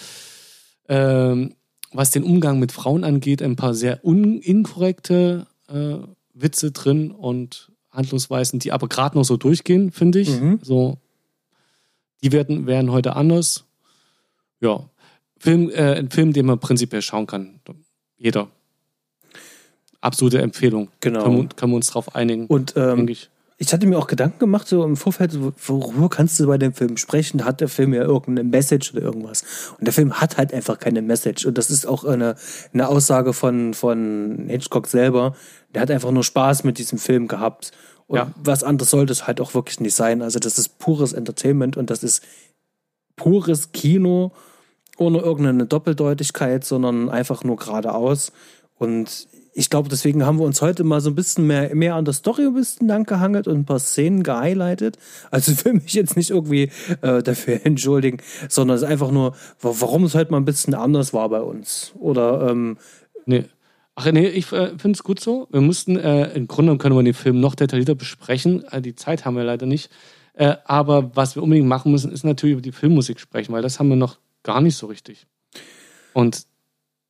[0.88, 1.54] ähm,
[1.92, 5.96] was den Umgang mit Frauen angeht, ein paar sehr inkorrekte äh,
[6.34, 10.30] Witze drin und Handlungsweisen, die aber gerade noch so durchgehen, finde ich.
[10.30, 10.60] Mhm.
[10.62, 10.98] So,
[12.22, 13.64] die werden, wären heute anders.
[14.60, 14.88] Ja,
[15.38, 17.60] Film, äh, ein Film, den man prinzipiell schauen kann.
[18.16, 18.48] Jeder.
[20.00, 20.88] Absolute Empfehlung.
[21.00, 21.24] Genau.
[21.24, 22.46] Können, können wir uns darauf einigen.
[22.46, 23.28] Und ähm, ich
[23.62, 25.38] ich hatte mir auch Gedanken gemacht, so im Vorfeld,
[25.68, 27.44] worüber kannst du bei dem Film sprechen?
[27.44, 29.44] Hat der Film ja irgendeine Message oder irgendwas?
[29.78, 31.46] Und der Film hat halt einfach keine Message.
[31.46, 32.34] Und das ist auch eine,
[32.72, 35.36] eine Aussage von, von Hitchcock selber.
[35.72, 37.70] Der hat einfach nur Spaß mit diesem Film gehabt.
[38.08, 38.32] Und ja.
[38.42, 40.22] was anderes sollte es halt auch wirklich nicht sein.
[40.22, 42.24] Also das ist pures Entertainment und das ist
[43.14, 44.32] pures Kino
[44.98, 48.32] ohne irgendeine Doppeldeutigkeit, sondern einfach nur geradeaus.
[48.76, 52.04] Und ich glaube, deswegen haben wir uns heute mal so ein bisschen mehr, mehr an
[52.04, 54.96] der Story ein bisschen lang gehangelt und ein paar Szenen gehighlightet.
[55.30, 56.70] Also ich will mich jetzt nicht irgendwie
[57.02, 61.12] äh, dafür entschuldigen, sondern es ist einfach nur, warum es heute mal ein bisschen anders
[61.12, 61.92] war bei uns.
[61.98, 62.78] Oder ähm,
[63.26, 63.44] nee.
[63.94, 65.48] Ach nee, ich äh, finde es gut so.
[65.50, 68.64] Wir mussten, äh, im Grunde können wir den Film noch detaillierter besprechen.
[68.70, 69.90] Äh, die Zeit haben wir leider nicht.
[70.32, 73.78] Äh, aber was wir unbedingt machen müssen, ist natürlich über die Filmmusik sprechen, weil das
[73.78, 75.26] haben wir noch gar nicht so richtig.
[76.14, 76.46] Und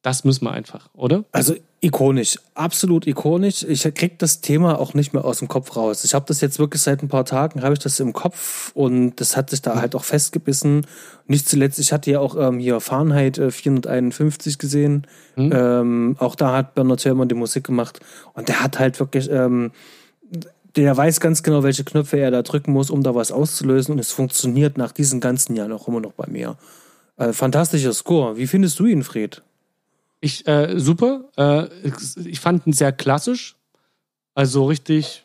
[0.03, 1.25] das müssen wir einfach, oder?
[1.31, 3.63] Also ikonisch, absolut ikonisch.
[3.63, 6.05] Ich krieg das Thema auch nicht mehr aus dem Kopf raus.
[6.05, 9.17] Ich habe das jetzt wirklich seit ein paar Tagen, habe ich das im Kopf und
[9.17, 10.87] das hat sich da halt auch festgebissen.
[11.29, 15.07] Nicht zuletzt, ich hatte ja auch ähm, hier Fahrenheit äh, 451 gesehen.
[15.37, 15.53] Mhm.
[15.55, 18.01] Ähm, auch da hat Bernard Herrmann die Musik gemacht
[18.35, 19.31] und der hat halt wirklich...
[19.31, 19.71] Ähm,
[20.75, 23.93] der weiß ganz genau, welche Knöpfe er da drücken muss, um da was auszulösen.
[23.93, 26.57] Und es funktioniert nach diesen ganzen Jahren auch immer noch bei mir.
[27.19, 28.39] Äh, fantastischer Score.
[28.39, 29.43] Wie findest du ihn, Fred?
[30.25, 31.31] Ich, äh, super.
[31.37, 31.67] Äh,
[32.25, 33.57] ich fand ihn sehr klassisch.
[34.35, 35.25] Also richtig.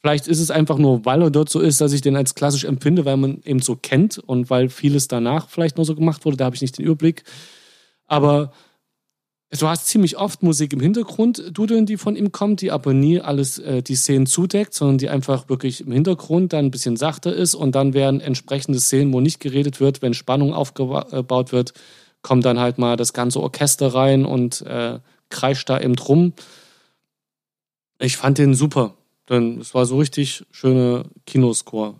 [0.00, 2.64] Vielleicht ist es einfach nur, weil er dort so ist, dass ich den als klassisch
[2.64, 6.36] empfinde, weil man eben so kennt und weil vieles danach vielleicht nur so gemacht wurde.
[6.36, 7.24] Da habe ich nicht den Überblick.
[8.06, 8.52] Aber
[9.50, 13.20] du hast ziemlich oft Musik im Hintergrund dudeln, die von ihm kommt, die aber nie
[13.20, 17.34] alles äh, die Szenen zudeckt, sondern die einfach wirklich im Hintergrund dann ein bisschen sachter
[17.34, 21.72] ist und dann werden entsprechende Szenen, wo nicht geredet wird, wenn Spannung aufgebaut wird,
[22.22, 26.32] kommt dann halt mal das ganze Orchester rein und äh, kreischt da eben drum.
[27.98, 28.94] Ich fand den super,
[29.28, 31.94] denn es war so richtig schöne Kinoscore.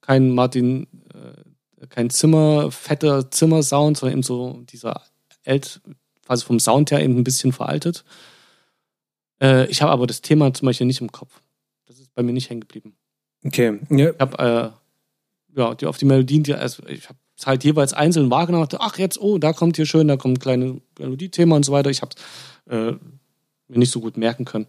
[0.00, 5.02] Kein Martin, äh, kein Zimmer, fetter Zimmersound, sondern eben so dieser
[5.44, 5.80] Alt,
[6.26, 8.04] quasi vom Sound her eben ein bisschen veraltet.
[9.40, 11.40] Äh, ich habe aber das Thema zum Beispiel nicht im Kopf.
[11.86, 12.96] Das ist bei mir nicht hängen geblieben.
[13.44, 13.80] Okay.
[13.90, 14.10] Ja.
[14.10, 14.74] Ich habe
[15.54, 18.80] äh, ja, die, auf die Melodien, die, also ich habe halt jeweils einzeln wahrgenommen, dachte,
[18.80, 21.90] ach jetzt, oh, da kommt hier schön, da kommt ein kleines Melodiethema und so weiter.
[21.90, 22.92] Ich habe es äh,
[23.68, 24.66] mir nicht so gut merken können.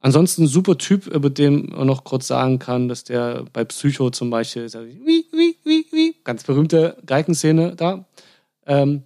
[0.00, 4.10] Ansonsten ein super Typ, über den man noch kurz sagen kann, dass der bei Psycho
[4.10, 8.06] zum Beispiel, wie, wie, wie, wie, ganz berühmte Geigenszene da,
[8.66, 9.02] ähm,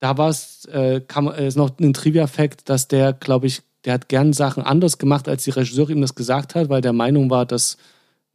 [0.00, 4.08] da war es, äh, äh, ist noch ein Trivia-Fact, dass der, glaube ich, der hat
[4.08, 7.46] gern Sachen anders gemacht, als die Regisseure ihm das gesagt hat, weil der Meinung war,
[7.46, 7.76] dass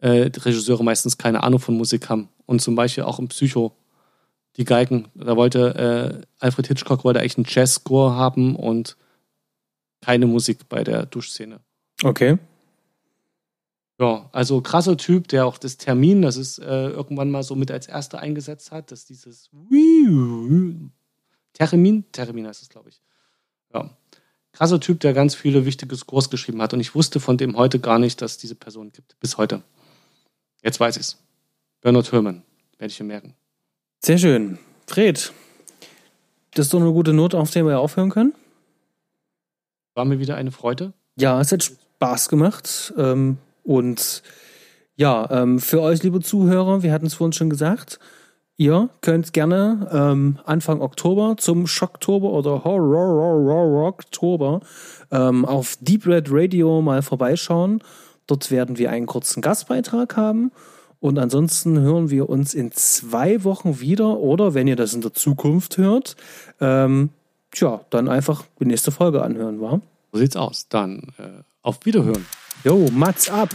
[0.02, 2.30] äh, Regisseure meistens keine Ahnung von Musik haben.
[2.46, 3.74] Und zum Beispiel auch im Psycho,
[4.58, 5.08] die Geigen.
[5.16, 8.98] Da wollte äh, Alfred Hitchcock wollte eigentlich einen Jazz-Score haben und
[10.02, 11.62] keine Musik bei der Duschszene.
[12.04, 12.38] Okay.
[14.00, 17.70] Ja, also krasser Typ, der auch das Termin, das ist äh, irgendwann mal so mit
[17.70, 19.52] als erster eingesetzt hat, dass dieses
[21.54, 23.00] Termin, Termin heißt es, glaube ich.
[23.74, 23.96] Ja.
[24.54, 26.74] Krasser Typ, der ganz viele wichtige Scores geschrieben hat.
[26.74, 29.20] Und ich wusste von dem heute gar nicht, dass es diese Person gibt.
[29.20, 29.62] Bis heute.
[30.62, 31.18] Jetzt weiß ich es.
[31.82, 32.44] Bernard Herrmann.
[32.78, 33.36] Werde ich mir merken.
[34.00, 34.58] Sehr schön.
[34.88, 35.32] Fred,
[36.54, 38.34] das ist doch eine gute Note, auf der wir aufhören können.
[39.94, 40.94] War mir wieder eine Freude.
[41.18, 42.94] Ja, es hat Spaß gemacht.
[42.98, 44.24] Ähm, und
[44.96, 48.00] ja, ähm, für euch, liebe Zuhörer, wir hatten es vorhin schon gesagt,
[48.62, 54.60] Ihr könnt gerne ähm, Anfang Oktober zum Schocktober oder Horror-Oktober
[55.10, 57.82] ähm, auf Deep Red Radio mal vorbeischauen.
[58.32, 60.54] Dort werden wir einen kurzen Gastbeitrag haben.
[61.02, 65.14] Und ansonsten hören wir uns in zwei Wochen wieder oder wenn ihr das in der
[65.14, 66.16] Zukunft hört,
[66.62, 67.10] ähm,
[67.52, 69.82] tja, dann einfach die nächste Folge anhören, wa?
[70.14, 70.70] So sieht's aus.
[70.70, 72.26] Dann äh, auf Wiederhören.
[72.64, 73.50] Jo, Mats ab!